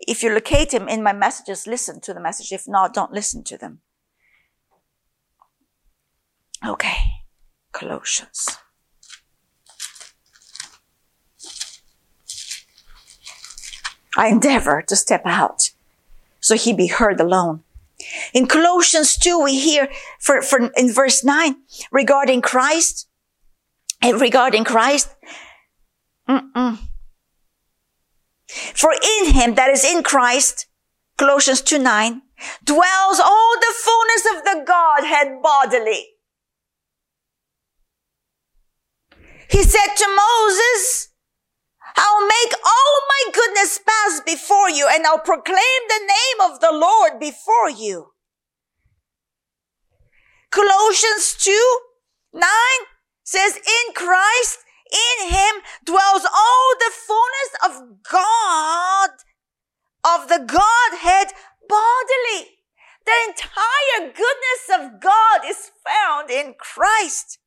[0.00, 2.52] If you locate him in my messages, listen to the message.
[2.52, 3.80] If not, don't listen to them.
[6.66, 6.96] Okay.
[7.72, 8.58] Colossians.
[14.16, 15.70] I endeavor to step out
[16.40, 17.62] so he be heard alone.
[18.32, 19.88] In Colossians 2, we hear
[20.20, 21.56] for, for in verse 9
[21.90, 23.08] regarding Christ,
[24.02, 25.14] regarding Christ.
[26.28, 26.78] Mm-mm.
[28.48, 30.66] For in him, that is in Christ,
[31.18, 32.22] Colossians 2 9,
[32.64, 36.06] dwells all the fullness of the Godhead bodily.
[39.48, 41.08] He said to Moses,
[41.96, 46.72] I'll make all my goodness pass before you and I'll proclaim the name of the
[46.72, 48.12] Lord before you.
[50.50, 51.78] Colossians 2
[52.34, 52.44] 9
[53.26, 54.60] says in Christ,
[54.90, 59.10] in him dwells all the fullness of God,
[60.04, 61.34] of the Godhead
[61.68, 62.50] bodily.
[63.04, 67.38] The entire goodness of God is found in Christ.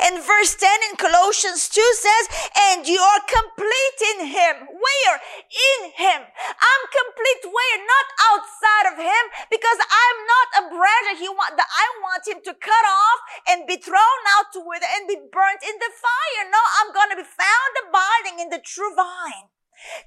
[0.00, 2.24] And verse 10 in Colossians 2 says,
[2.72, 4.68] and you are complete in him.
[4.68, 5.16] Where?
[5.50, 6.20] In him.
[6.28, 7.78] I'm complete where?
[7.80, 12.28] Not outside of him because I'm not a branch that he want, that I want
[12.28, 15.92] him to cut off and be thrown out to wither and be burnt in the
[15.92, 16.44] fire.
[16.52, 19.48] No, I'm going to be found abiding in the true vine.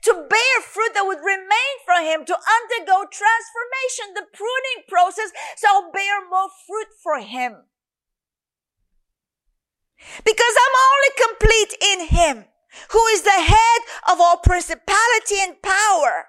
[0.03, 5.67] to bear fruit that would remain for him, to undergo transformation, the pruning process, so
[5.69, 7.67] I'll bear more fruit for him.
[10.23, 12.45] Because I'm only complete in him,
[12.89, 13.81] who is the head
[14.11, 16.27] of all principality and power.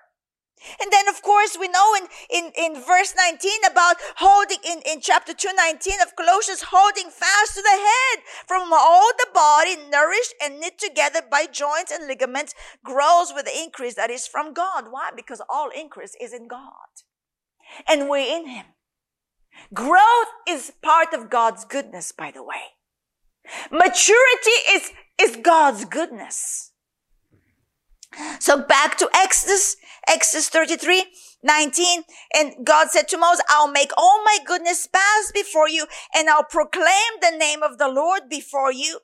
[0.80, 5.00] And then, of course, we know in, in, in verse 19 about holding, in, in
[5.00, 10.34] chapter 2, 19 of Colossians, holding fast to the head from all the body, nourished
[10.42, 12.54] and knit together by joints and ligaments,
[12.84, 14.86] grows with the increase that is from God.
[14.90, 15.10] Why?
[15.14, 17.04] Because all increase is in God.
[17.86, 18.66] And we're in Him.
[19.72, 22.75] Growth is part of God's goodness, by the way.
[23.70, 26.72] Maturity is, is God's goodness.
[28.38, 29.76] So back to Exodus,
[30.08, 31.04] Exodus 33,
[31.42, 32.02] 19.
[32.34, 36.44] And God said to Moses, I'll make all my goodness pass before you and I'll
[36.44, 39.00] proclaim the name of the Lord before you.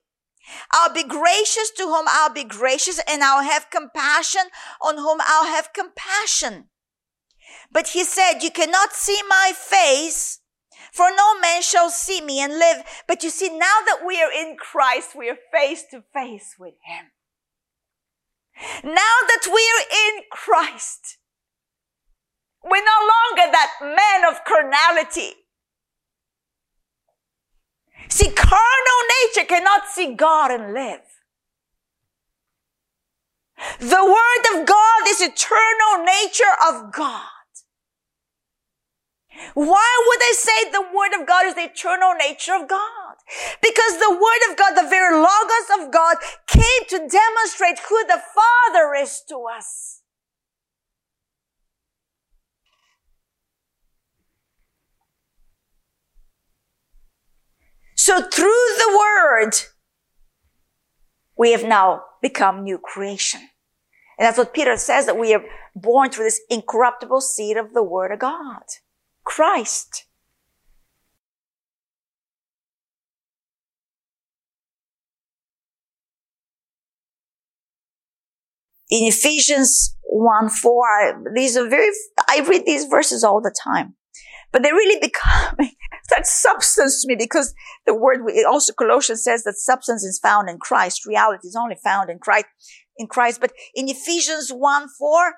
[0.72, 4.43] I'll be gracious to whom I'll be gracious and I'll have compassion
[4.80, 6.68] on whom I'll have compassion.
[7.70, 10.40] But he said, you cannot see my face
[10.93, 12.78] for no man shall see me and live.
[13.07, 16.74] But you see, now that we are in Christ, we are face to face with
[16.85, 17.07] him.
[18.85, 21.18] Now that we are in Christ,
[22.64, 25.37] we're no longer that man of carnality.
[28.09, 31.01] See, carnal nature cannot see God and live.
[33.78, 37.41] The word of God is eternal nature of God.
[39.55, 43.16] Why would I say the word of God is the eternal nature of God?
[43.62, 46.16] Because the word of God, the very logos of God
[46.47, 50.03] came to demonstrate who the Father is to us.
[57.97, 59.53] So through the word,
[61.37, 63.41] we have now become new creation.
[64.18, 67.83] And that's what Peter says that we are born through this incorruptible seed of the
[67.83, 68.62] word of God.
[69.24, 70.06] Christ.
[78.90, 81.88] In Ephesians 1 4, I, these are very,
[82.28, 83.94] I read these verses all the time,
[84.52, 85.56] but they really become
[86.10, 87.54] that substance to me because
[87.86, 91.06] the word, also Colossians says that substance is found in Christ.
[91.06, 92.46] Reality is only found in Christ,
[92.98, 93.40] in Christ.
[93.40, 95.34] But in Ephesians 1 4,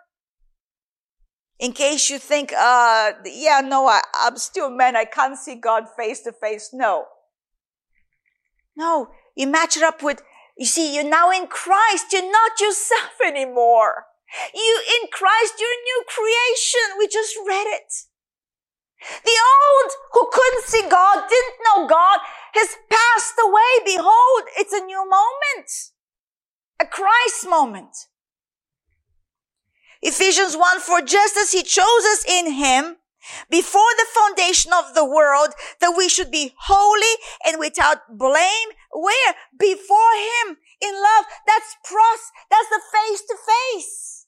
[1.65, 4.97] in case you think, uh, yeah, no, I, I'm still a man.
[4.97, 6.69] I can't see God face to face.
[6.75, 7.07] No.
[8.77, 9.09] No.
[9.35, 10.21] You match it up with,
[10.59, 12.12] you see, you're now in Christ.
[12.12, 14.05] You're not yourself anymore.
[14.55, 16.99] You in Christ, you're a new creation.
[16.99, 17.91] We just read it.
[19.25, 22.19] The old who couldn't see God, didn't know God,
[22.53, 23.97] has passed away.
[23.97, 25.71] Behold, it's a new moment.
[26.79, 27.97] A Christ moment.
[30.05, 32.97] Ephesians 1 for just as he chose us in him
[33.51, 38.69] before the foundation of the world that we should be holy and without blame.
[38.93, 39.35] Where?
[39.59, 41.25] Before him in love.
[41.47, 42.21] That's pros.
[42.51, 43.37] That's the face to
[43.73, 44.27] face.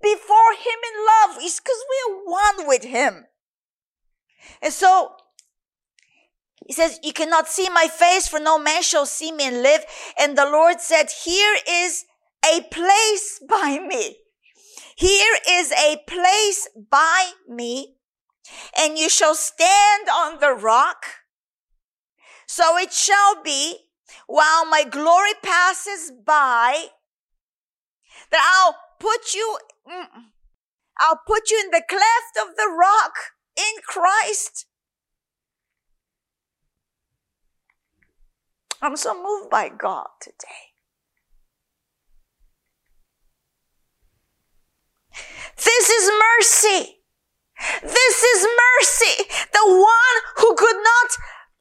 [0.00, 1.42] Before him in love.
[1.42, 3.24] is because we are one with him.
[4.62, 5.16] And so
[6.64, 9.84] he says, you cannot see my face for no man shall see me and live.
[10.16, 12.04] And the Lord said, here is
[12.44, 14.18] a place by me
[15.02, 17.96] here is a place by me,
[18.78, 21.06] and you shall stand on the rock.
[22.46, 23.88] So it shall be
[24.28, 26.86] while my glory passes by
[28.30, 29.58] that I'll put you,
[29.90, 30.06] mm,
[31.00, 33.14] I'll put you in the cleft of the rock
[33.56, 34.66] in Christ.
[38.80, 40.71] I'm so moved by God today.
[45.56, 47.02] This is mercy.
[47.82, 49.28] This is mercy.
[49.52, 51.10] The one who could not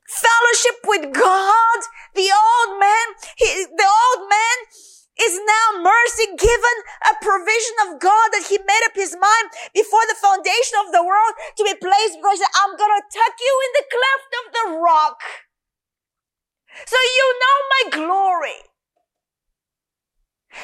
[0.07, 1.79] fellowship with God,
[2.15, 3.05] the old man,
[3.37, 4.57] he, the old man
[5.21, 6.77] is now mercy given
[7.11, 11.03] a provision of God that he made up his mind before the foundation of the
[11.03, 14.45] world to be placed because said, I'm going to tuck you in the cleft of
[14.51, 15.19] the rock.
[16.85, 18.70] So you know my glory.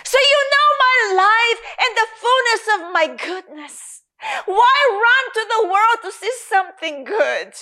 [0.03, 4.03] So you know my life and the fullness of my goodness.
[4.45, 7.53] Why run to the world to see something good?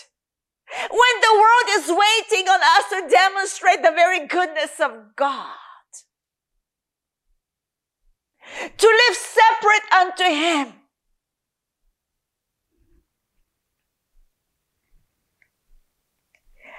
[0.89, 5.49] When the world is waiting on us to demonstrate the very goodness of God.
[8.77, 10.73] To live separate unto Him.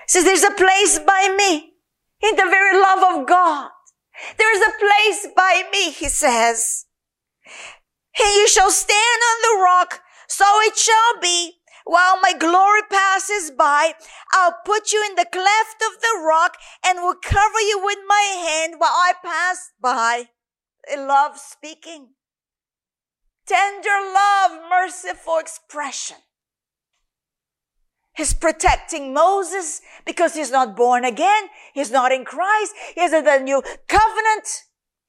[0.08, 1.74] Says there's a place by me
[2.22, 3.70] in the very love of God.
[4.38, 6.86] There's a place by me, he says.
[8.18, 11.54] And you shall stand on the rock, so it shall be.
[11.84, 13.94] While my glory passes by,
[14.32, 18.22] I'll put you in the cleft of the rock and will cover you with my
[18.44, 20.30] hand while I pass by.
[20.90, 22.08] I love speaking.
[23.46, 26.16] Tender love, merciful expression.
[28.16, 31.44] He's protecting Moses because he's not born again.
[31.74, 32.72] He's not in Christ.
[32.94, 34.64] He has the new covenant.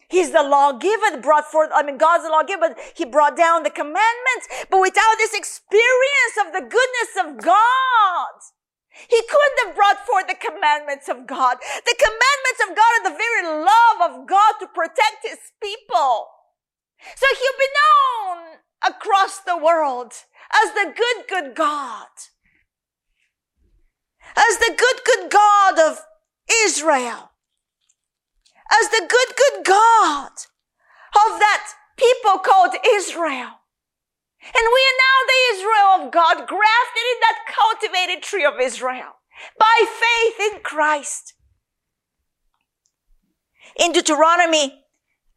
[0.09, 3.63] He's the lawgiver that brought forth, I mean, God's the lawgiver, but he brought down
[3.63, 4.47] the commandments.
[4.69, 8.35] But without this experience of the goodness of God,
[9.07, 11.57] he couldn't have brought forth the commandments of God.
[11.61, 16.27] The commandments of God are the very love of God to protect his people.
[17.15, 18.37] So he'll be known
[18.83, 20.13] across the world
[20.51, 22.07] as the good, good God.
[24.36, 25.99] As the good, good God of
[26.65, 27.32] Israel
[28.71, 33.63] as the good, good God of that people called Israel.
[34.39, 39.13] And we are now the Israel of God, grafted in that cultivated tree of Israel
[39.59, 41.34] by faith in Christ.
[43.80, 44.84] In Deuteronomy,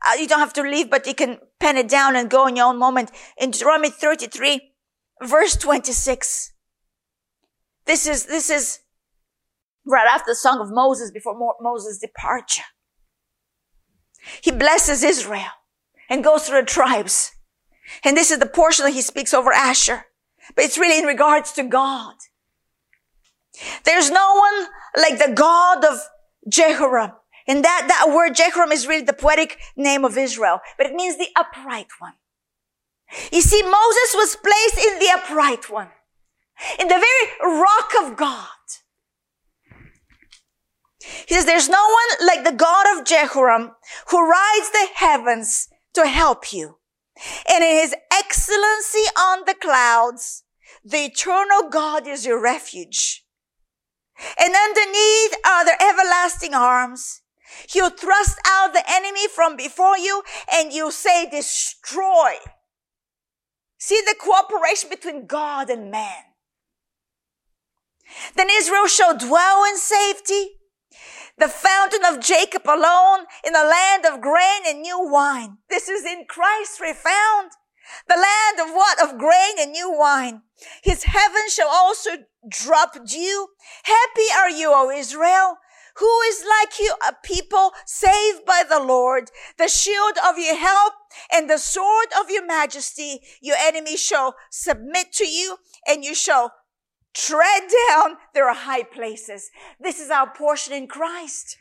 [0.07, 2.57] uh, you don't have to leave, but you can pen it down and go in
[2.57, 3.11] your own moment.
[3.39, 4.73] In Deuteronomy 33,
[5.23, 6.53] verse 26.
[7.87, 8.81] This is, this is
[9.85, 12.63] right after the song of Moses before Moses' departure.
[14.43, 15.53] He blesses Israel
[16.09, 17.33] and goes through the tribes.
[18.05, 20.05] And this is the portion that he speaks over Asher.
[20.55, 22.15] But it's really in regards to God.
[23.85, 26.01] There's no one like the God of
[26.49, 27.15] Jeshurun.
[27.47, 31.17] And that, that word Jeshurun is really the poetic name of Israel, but it means
[31.17, 32.13] the upright one.
[33.33, 35.89] You see, Moses was placed in the upright one,
[36.79, 38.47] in the very rock of God.
[41.27, 43.71] He says, there's no one like the God of Jeshurun
[44.09, 46.79] who rides the heavens to help you.
[47.49, 50.45] And in his excellency on the clouds,
[50.85, 53.25] the eternal God is your refuge.
[54.39, 57.23] And underneath are their everlasting arms.
[57.71, 62.35] He'll thrust out the enemy from before you and you say destroy.
[63.79, 66.23] See the cooperation between God and man.
[68.37, 70.61] Then Israel shall dwell in safety
[71.41, 75.57] the fountain of Jacob alone in the land of grain and new wine.
[75.71, 77.53] This is in Christ refound.
[78.09, 79.03] The land of what?
[79.03, 80.43] Of grain and new wine.
[80.83, 82.11] His heaven shall also
[82.49, 83.49] drop dew.
[83.85, 85.57] Happy are you, O Israel.
[85.97, 90.95] Who is like you, a people saved by the Lord, the shield of your help
[91.33, 93.21] and the sword of your majesty?
[93.41, 95.57] Your enemies shall submit to you
[95.87, 96.53] and you shall
[97.15, 99.51] tread down their high places.
[99.79, 101.57] This is our portion in Christ.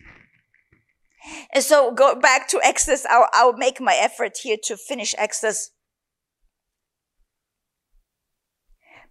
[1.54, 3.06] And so go back to Exodus.
[3.10, 5.72] I'll, I'll make my effort here to finish Exodus.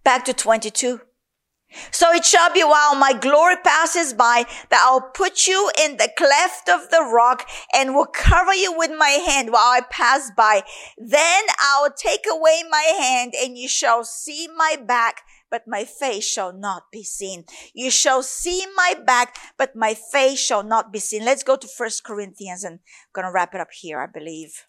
[0.03, 1.01] Back to 22.
[1.91, 6.09] So it shall be while my glory passes by that I'll put you in the
[6.17, 10.63] cleft of the rock and will cover you with my hand while I pass by.
[10.97, 16.25] Then I'll take away my hand and you shall see my back but my face
[16.25, 17.45] shall not be seen.
[17.73, 21.25] You shall see my back, but my face shall not be seen.
[21.25, 22.79] Let's go to First Corinthians and I'm
[23.13, 24.65] going to wrap it up here, I believe.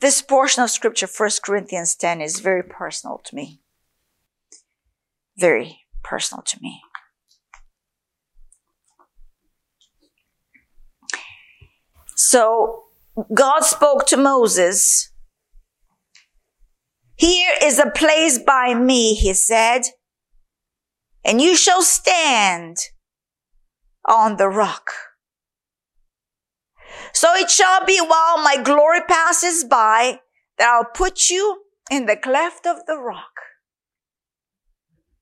[0.00, 3.60] This portion of scripture, First Corinthians 10, is very personal to me.
[5.36, 6.82] Very personal to me.
[12.14, 12.87] So,
[13.34, 15.10] God spoke to Moses.
[17.16, 19.82] Here is a place by me, he said,
[21.24, 22.76] and you shall stand
[24.06, 24.90] on the rock.
[27.12, 30.20] So it shall be while my glory passes by
[30.58, 33.32] that I'll put you in the cleft of the rock.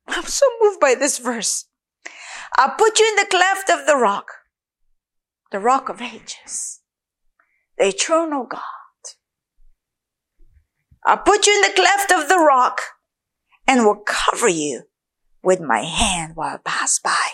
[0.07, 1.67] I'm so moved by this verse.
[2.59, 4.31] I'll put you in the cleft of the rock,
[5.51, 6.81] the rock of ages
[7.79, 8.61] the eternal God.
[11.05, 12.81] I'll put you in the cleft of the rock
[13.67, 14.83] and will cover you
[15.43, 17.29] with my hand while I pass by.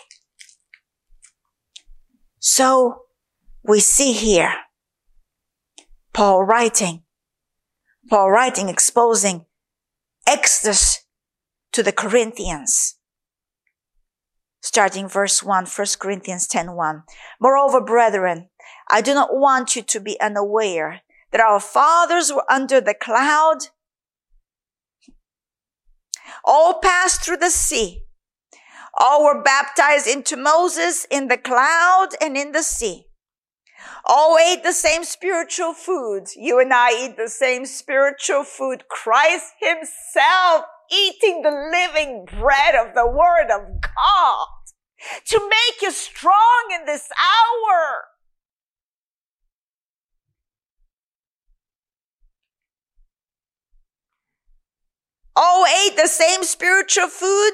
[2.39, 3.05] So
[3.63, 4.53] we see here
[6.13, 7.05] Paul writing,
[8.11, 9.47] Paul writing, exposing
[10.27, 11.05] Exodus
[11.73, 12.99] to the Corinthians.
[14.61, 17.03] Starting verse 1, 1 Corinthians 10 1.
[17.41, 18.49] Moreover, brethren,
[18.93, 21.01] I do not want you to be unaware
[21.33, 23.69] that our fathers were under the cloud.
[26.45, 28.03] All passed through the sea.
[28.99, 33.07] All were baptized into Moses in the cloud and in the sea.
[34.05, 36.25] all ate the same spiritual food.
[36.37, 38.85] You and I eat the same spiritual food.
[38.89, 44.49] Christ himself eating the living bread of the word of God
[45.27, 48.12] to make you strong in this hour.
[55.35, 57.53] All ate the same spiritual food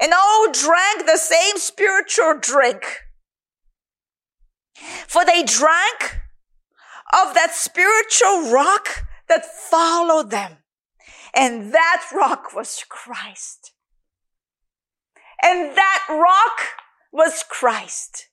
[0.00, 2.84] and all drank the same spiritual drink.
[5.06, 6.20] For they drank
[7.12, 10.58] of that spiritual rock that followed them.
[11.34, 13.72] And that rock was Christ.
[15.42, 16.60] And that rock
[17.12, 18.28] was Christ.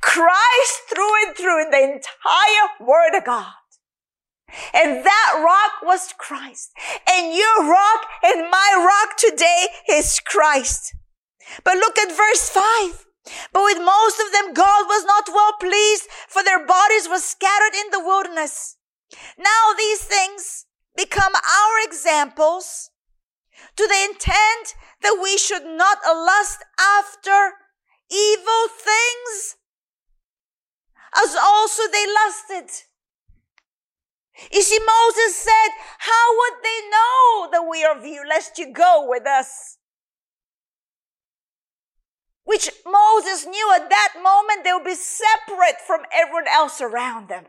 [0.00, 3.52] Christ through and through in the entire Word of God.
[4.74, 6.72] And that rock was Christ.
[7.08, 10.94] And your rock and my rock today is Christ.
[11.64, 13.06] But look at verse 5.
[13.52, 17.74] But with most of them, God was not well pleased, for their bodies were scattered
[17.74, 18.76] in the wilderness.
[19.38, 22.90] Now these things become our examples
[23.76, 27.52] to the intent that we should not lust after
[28.10, 29.56] evil things
[31.22, 32.70] as also they lusted.
[34.50, 38.72] You see, Moses said, how would they know that we are of you lest you
[38.72, 39.76] go with us?
[42.44, 47.44] Which Moses knew at that moment they would be separate from everyone else around them.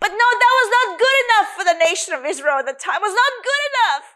[0.00, 3.04] But no, that was not good enough for the nation of Israel at the time.
[3.04, 4.06] It was not good enough.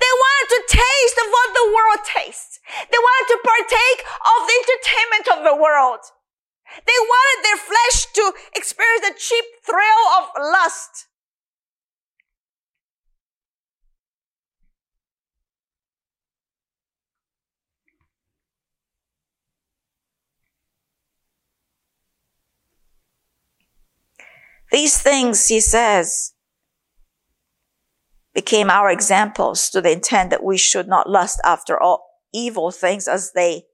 [0.00, 2.58] They wanted to taste of what the world tastes.
[2.88, 6.00] They wanted to partake of the entertainment of the world.
[6.86, 11.06] They wanted their flesh to experience the cheap thrill of lust.
[24.72, 26.32] These things, he says,
[28.34, 33.06] became our examples to the intent that we should not lust after all evil things
[33.06, 33.66] as they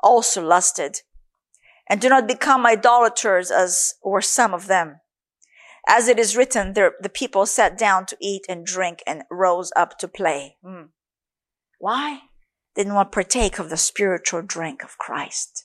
[0.00, 1.00] also lusted.
[1.88, 5.00] And do not become idolaters as were some of them.
[5.88, 9.98] As it is written, the people sat down to eat and drink and rose up
[9.98, 10.56] to play.
[10.64, 10.88] Mm.
[11.78, 12.20] Why?
[12.74, 15.64] They didn't want to partake of the spiritual drink of Christ,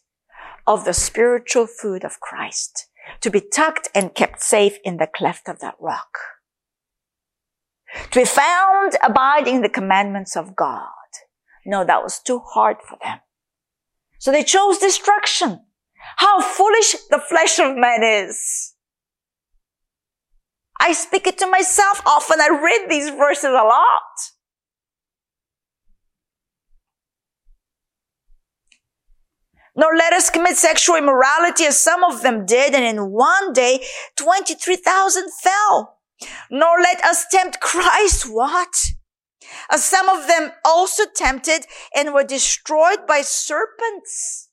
[0.65, 2.87] of the spiritual food of Christ
[3.21, 6.17] to be tucked and kept safe in the cleft of that rock.
[8.11, 10.87] To be found abiding the commandments of God.
[11.65, 13.19] No, that was too hard for them.
[14.19, 15.65] So they chose destruction.
[16.17, 18.73] How foolish the flesh of man is.
[20.79, 22.41] I speak it to myself often.
[22.41, 24.33] I read these verses a lot.
[29.75, 33.83] nor let us commit sexual immorality as some of them did, and in one day
[34.17, 35.97] 23,000 fell.
[36.51, 38.73] Nor let us tempt Christ, what?
[39.69, 44.49] As some of them also tempted and were destroyed by serpents.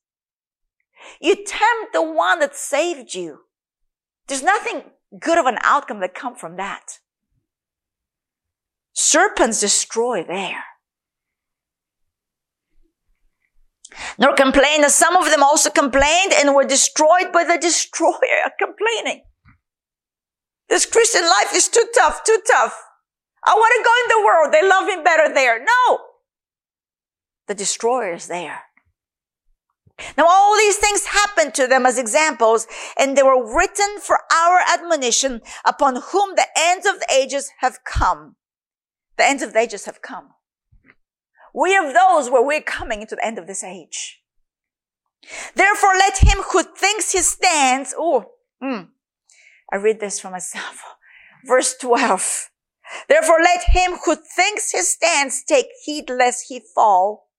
[1.21, 3.41] You tempt the one that saved you.
[4.29, 4.83] There's nothing
[5.19, 6.99] good of an outcome that come from that.
[8.93, 10.65] Serpents destroy there.
[14.19, 19.23] nor complain as some of them also complained and were destroyed by the destroyer complaining.
[20.69, 22.81] This Christian life is too tough, too tough.
[23.45, 24.53] I want to go in the world.
[24.53, 25.59] They love me better there.
[25.59, 25.99] No.
[27.49, 28.63] The destroyer is there.
[30.17, 32.67] Now all these things happened to them as examples
[32.99, 37.79] and they were written for our admonition upon whom the ends of the ages have
[37.85, 38.37] come.
[39.17, 40.31] The ends of the ages have come.
[41.55, 44.21] We are those where we're coming into the end of this age.
[45.55, 48.33] Therefore, let him who thinks he stands, oh,
[48.63, 48.89] mm,
[49.73, 50.83] I read this for myself.
[51.47, 52.51] Verse 12.
[53.09, 57.30] Therefore, let him who thinks he stands take heed lest he fall.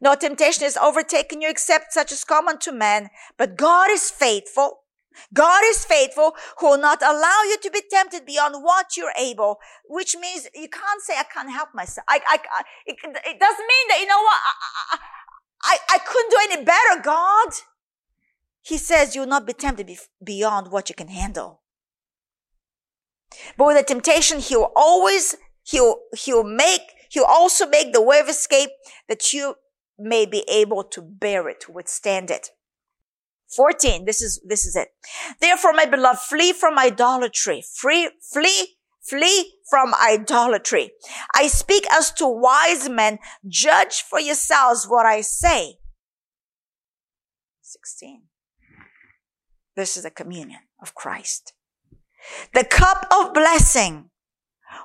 [0.00, 4.84] No temptation is overtaken you except such as common to man, but God is faithful
[5.32, 9.58] God is faithful who will not allow you to be tempted beyond what you're able,
[9.86, 12.04] which means you can't say, I can't help myself.
[12.08, 12.38] I, I,
[12.86, 14.40] it, it doesn't mean that, you know what,
[14.92, 14.98] I,
[15.62, 17.54] I, I couldn't do any better, God.
[18.62, 19.90] He says you will not be tempted
[20.22, 21.60] beyond what you can handle.
[23.56, 28.28] But with the temptation, he'll always, he'll, he'll make, he'll also make the way of
[28.28, 28.70] escape
[29.08, 29.56] that you
[29.98, 32.50] may be able to bear it, to withstand it.
[33.54, 34.04] 14.
[34.04, 34.88] This is, this is it.
[35.40, 37.62] Therefore, my beloved, flee from idolatry.
[37.74, 38.76] Free, flee,
[39.08, 40.90] flee from idolatry.
[41.34, 43.18] I speak as to wise men.
[43.46, 45.76] Judge for yourselves what I say.
[47.62, 48.22] 16.
[49.76, 51.52] This is the communion of Christ.
[52.54, 54.10] The cup of blessing,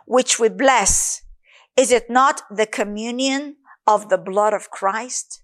[0.06, 1.22] which we bless,
[1.78, 3.56] is it not the communion
[3.90, 5.42] of the blood of Christ?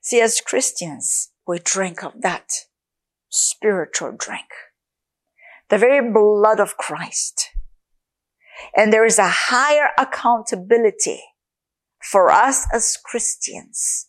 [0.00, 2.48] See, as Christians, we drink of that
[3.28, 4.48] spiritual drink.
[5.68, 7.50] The very blood of Christ.
[8.74, 11.20] And there is a higher accountability
[12.10, 14.08] for us as Christians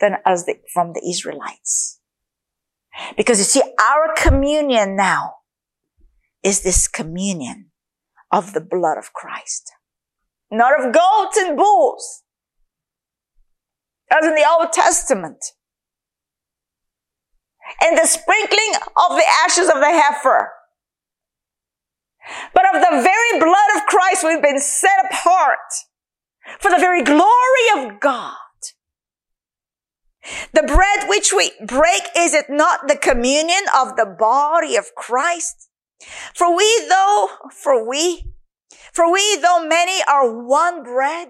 [0.00, 2.00] than as the, from the Israelites.
[3.16, 5.34] Because you see, our communion now
[6.44, 7.72] is this communion
[8.30, 9.72] of the blood of Christ.
[10.54, 12.22] Not of goats and bulls,
[14.08, 15.44] as in the Old Testament.
[17.82, 20.52] And the sprinkling of the ashes of the heifer.
[22.54, 25.58] But of the very blood of Christ, we've been set apart
[26.60, 28.36] for the very glory of God.
[30.52, 35.68] The bread which we break, is it not the communion of the body of Christ?
[36.32, 38.33] For we though, for we,
[38.92, 41.28] for we though many are one bread,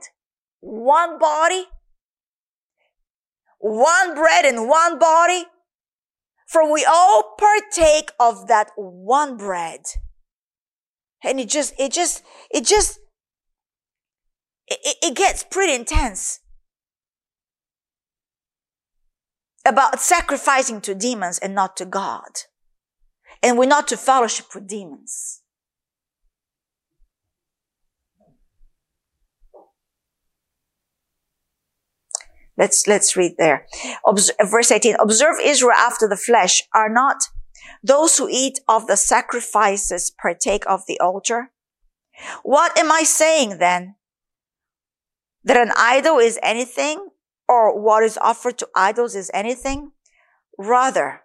[0.60, 1.66] one body,
[3.58, 5.44] one bread and one body,
[6.46, 9.80] for we all partake of that one bread.
[11.22, 12.98] And it just, it just, it just,
[14.66, 16.40] it, it gets pretty intense.
[19.64, 22.28] About sacrificing to demons and not to God.
[23.42, 25.40] And we're not to fellowship with demons.
[32.56, 33.66] Let's, let's read there.
[34.06, 34.96] Observe, verse 18.
[35.00, 36.62] Observe Israel after the flesh.
[36.74, 37.24] Are not
[37.82, 41.50] those who eat of the sacrifices partake of the altar?
[42.42, 43.96] What am I saying then?
[45.42, 47.08] That an idol is anything
[47.48, 49.92] or what is offered to idols is anything?
[50.56, 51.22] Rather,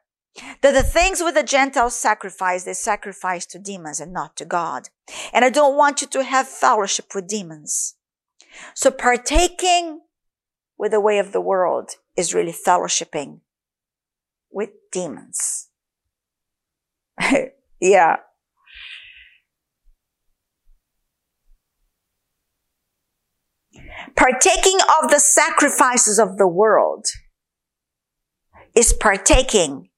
[0.61, 4.89] that the things with the Gentiles sacrifice, they sacrifice to demons and not to God.
[5.33, 7.95] And I don't want you to have fellowship with demons.
[8.73, 10.01] So partaking
[10.79, 13.41] with the way of the world is really fellowshipping
[14.49, 15.67] with demons.
[17.81, 18.15] yeah.
[24.15, 27.05] Partaking of the sacrifices of the world
[28.73, 29.89] is partaking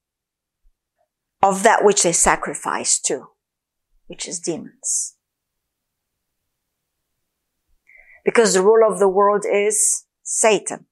[1.43, 3.27] of that which they sacrifice to,
[4.07, 5.15] which is demons.
[8.25, 10.85] Because the rule of the world is Satan.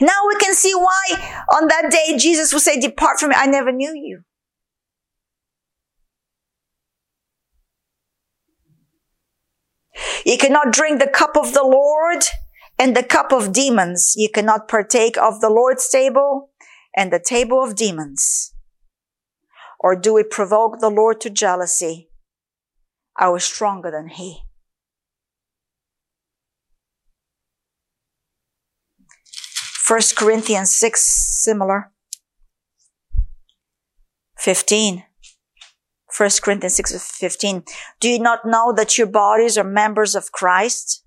[0.00, 3.46] Now we can see why on that day Jesus will say, depart from me, I
[3.46, 4.22] never knew you.
[10.24, 12.22] You cannot drink the cup of the Lord
[12.78, 14.14] and the cup of demons.
[14.16, 16.50] You cannot partake of the Lord's table
[16.96, 18.54] and the table of demons.
[19.82, 22.10] Or do we provoke the Lord to jealousy?
[23.16, 24.42] Are we stronger than He?
[29.90, 31.90] First Corinthians 6, similar.
[34.38, 35.04] 15.
[36.16, 37.64] 1 Corinthians 6, 15.
[38.00, 41.04] Do you not know that your bodies are members of Christ?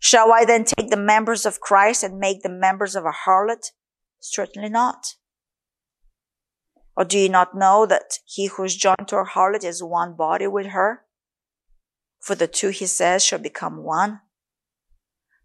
[0.00, 3.72] Shall I then take the members of Christ and make them members of a harlot?
[4.20, 5.16] Certainly not.
[6.96, 10.14] Or do you not know that he who is joined to a harlot is one
[10.14, 11.02] body with her?
[12.20, 14.20] For the two, he says, shall become one.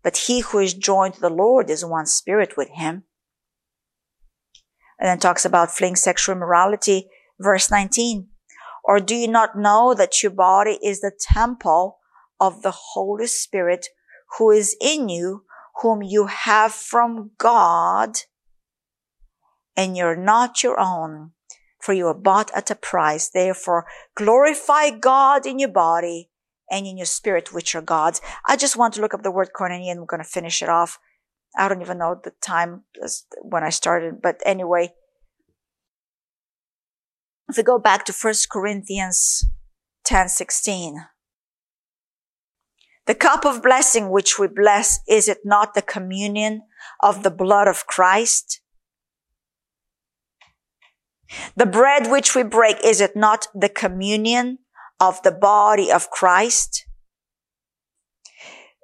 [0.03, 3.03] But he who is joined to the Lord is one spirit with him.
[4.99, 8.27] And then talks about fleeing sexual immorality, verse 19.
[8.83, 11.97] Or do you not know that your body is the temple
[12.39, 13.87] of the Holy Spirit
[14.37, 15.43] who is in you,
[15.81, 18.17] whom you have from God,
[19.75, 21.31] and you're not your own?
[21.79, 23.29] For you are bought at a price.
[23.29, 26.29] Therefore, glorify God in your body
[26.69, 28.21] and in your spirit, which are God's.
[28.47, 30.69] I just want to look up the word koinonia and we're going to finish it
[30.69, 30.99] off.
[31.57, 32.83] I don't even know the time
[33.41, 34.93] when I started, but anyway.
[37.49, 39.45] If we go back to 1 Corinthians
[40.03, 41.05] 10, 16.
[43.05, 46.63] The cup of blessing which we bless, is it not the communion
[47.01, 48.59] of the blood of Christ?
[51.55, 54.59] The bread which we break, is it not the communion
[54.99, 56.85] of the body of Christ?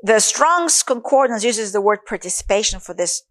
[0.02, 3.24] The Strong's Concordance uses the word participation for this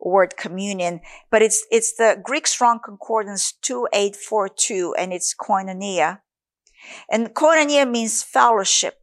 [0.00, 1.00] word communion,
[1.30, 6.20] but it's, it's the Greek Strong Concordance 2842 and it's koinonia.
[7.10, 9.00] And koinonia means fellowship.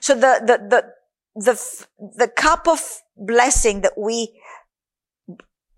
[0.00, 0.92] So the, the, the,
[1.34, 1.86] the,
[2.16, 2.80] the cup of
[3.16, 4.40] blessing that we,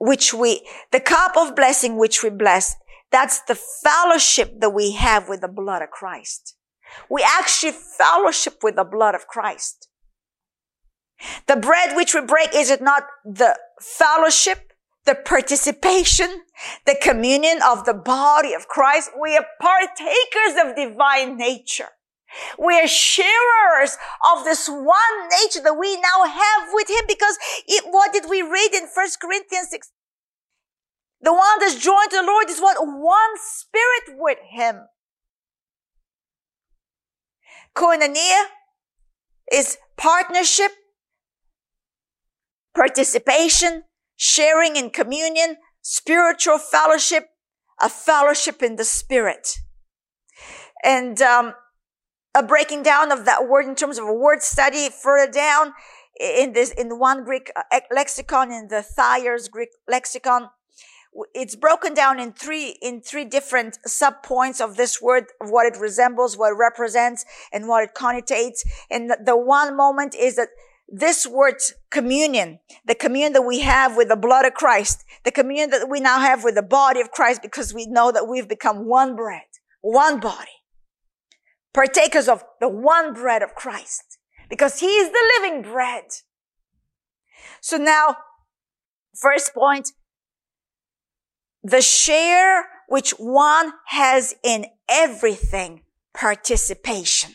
[0.01, 2.74] which we, the cup of blessing which we bless,
[3.12, 6.57] that's the fellowship that we have with the blood of Christ.
[7.09, 9.88] We actually fellowship with the blood of Christ.
[11.46, 14.72] The bread which we break, is it not the fellowship,
[15.05, 16.44] the participation,
[16.86, 19.11] the communion of the body of Christ?
[19.20, 21.90] We are partakers of divine nature.
[22.59, 23.97] We are sharers
[24.33, 28.43] of this one nature that we now have with him because it, what did we
[28.43, 29.91] read in 1 Corinthians 6?
[31.22, 32.76] The one that's joined to the Lord is what?
[32.81, 34.87] One spirit with him.
[37.76, 38.45] Koinonia
[39.53, 40.72] is partnership,
[42.74, 43.85] participation,
[44.16, 47.28] sharing in communion, spiritual fellowship,
[47.81, 49.59] a fellowship in the spirit.
[50.83, 51.55] And um,
[52.35, 55.72] a breaking down of that word in terms of a word study further down
[56.20, 60.51] in this in one Greek uh, lexicon in the Thayer's Greek lexicon.
[61.35, 65.66] It's broken down in three in three different sub points of this word of what
[65.66, 68.61] it resembles what it represents and what it connotates.
[68.91, 70.51] And the, the one moment is that
[70.87, 71.55] this word
[71.91, 76.01] communion, the communion that we have with the blood of Christ, the communion that we
[76.01, 79.43] now have with the body of Christ because we know that we've become one bread,
[79.81, 80.59] one body,
[81.73, 84.18] partakers of the one bread of Christ
[84.49, 86.05] because he is the living bread.
[87.61, 88.16] So now,
[89.14, 89.93] first point,
[91.62, 95.83] the share which one has in everything
[96.14, 97.35] participation.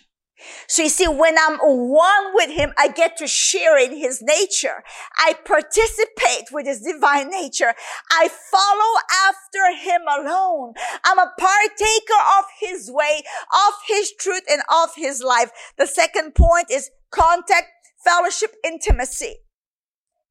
[0.68, 4.84] So you see, when I'm one with him, I get to share in his nature.
[5.18, 7.74] I participate with his divine nature.
[8.12, 10.74] I follow after him alone.
[11.04, 13.24] I'm a partaker of his way,
[13.54, 15.52] of his truth, and of his life.
[15.78, 17.68] The second point is contact,
[18.04, 19.38] fellowship, intimacy.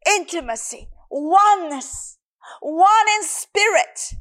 [0.06, 2.18] Intimacy, oneness,
[2.60, 4.14] one in spirit.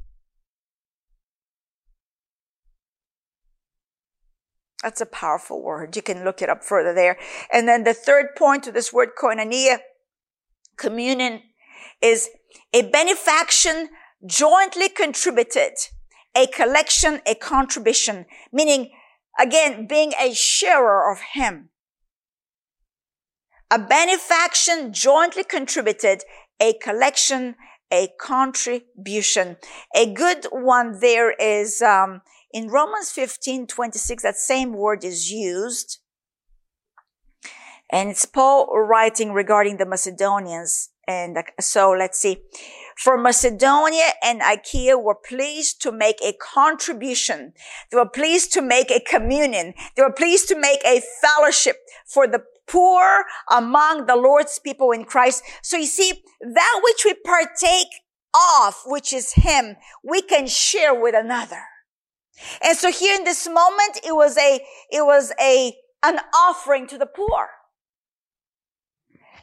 [4.84, 5.96] That's a powerful word.
[5.96, 7.18] You can look it up further there.
[7.52, 9.78] And then the third point to this word koinonia,
[10.78, 11.42] communion,
[12.02, 12.30] is
[12.74, 13.90] a benefaction
[14.26, 15.74] jointly contributed,
[16.36, 18.92] a collection, a contribution, meaning
[19.40, 21.70] again, being a sharer of Him.
[23.72, 26.24] A benefaction jointly contributed,
[26.62, 27.56] a collection,
[27.92, 29.58] a contribution.
[29.96, 32.22] A good one there is, um,
[32.54, 36.00] in Romans 15, 26, that same word is used.
[37.92, 40.90] And it's Paul writing regarding the Macedonians.
[41.08, 42.38] And uh, so let's see.
[42.96, 47.54] For Macedonia and Achaia were pleased to make a contribution.
[47.92, 49.74] They were pleased to make a communion.
[49.96, 55.06] They were pleased to make a fellowship for the poor among the Lord's people in
[55.06, 55.44] Christ.
[55.64, 57.88] So you see, that which we partake
[58.62, 61.64] of, which is Him, we can share with another.
[62.64, 64.60] And so here in this moment, it was a,
[64.92, 65.74] it was a,
[66.04, 67.50] an offering to the poor.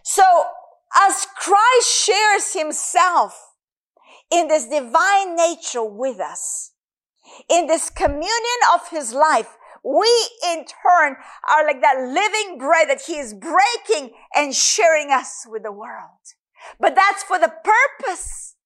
[0.03, 0.25] So
[0.97, 3.55] as Christ shares himself
[4.31, 6.73] in this divine nature with us,
[7.49, 10.11] in this communion of his life, we
[10.49, 11.17] in turn
[11.49, 16.35] are like that living bread that he is breaking and sharing us with the world.
[16.79, 18.57] But that's for the purpose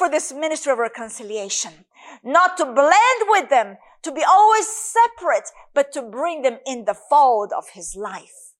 [0.00, 1.84] for this ministry of reconciliation
[2.24, 6.94] not to blend with them, to be always separate, but to bring them in the
[6.94, 8.54] fold of his life.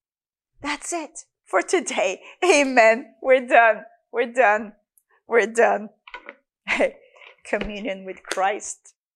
[0.61, 2.21] That's it for today.
[2.45, 3.15] Amen.
[3.23, 3.85] We're done.
[4.13, 4.75] We're done.
[5.27, 5.89] We're done.
[7.45, 8.95] Communion with Christ.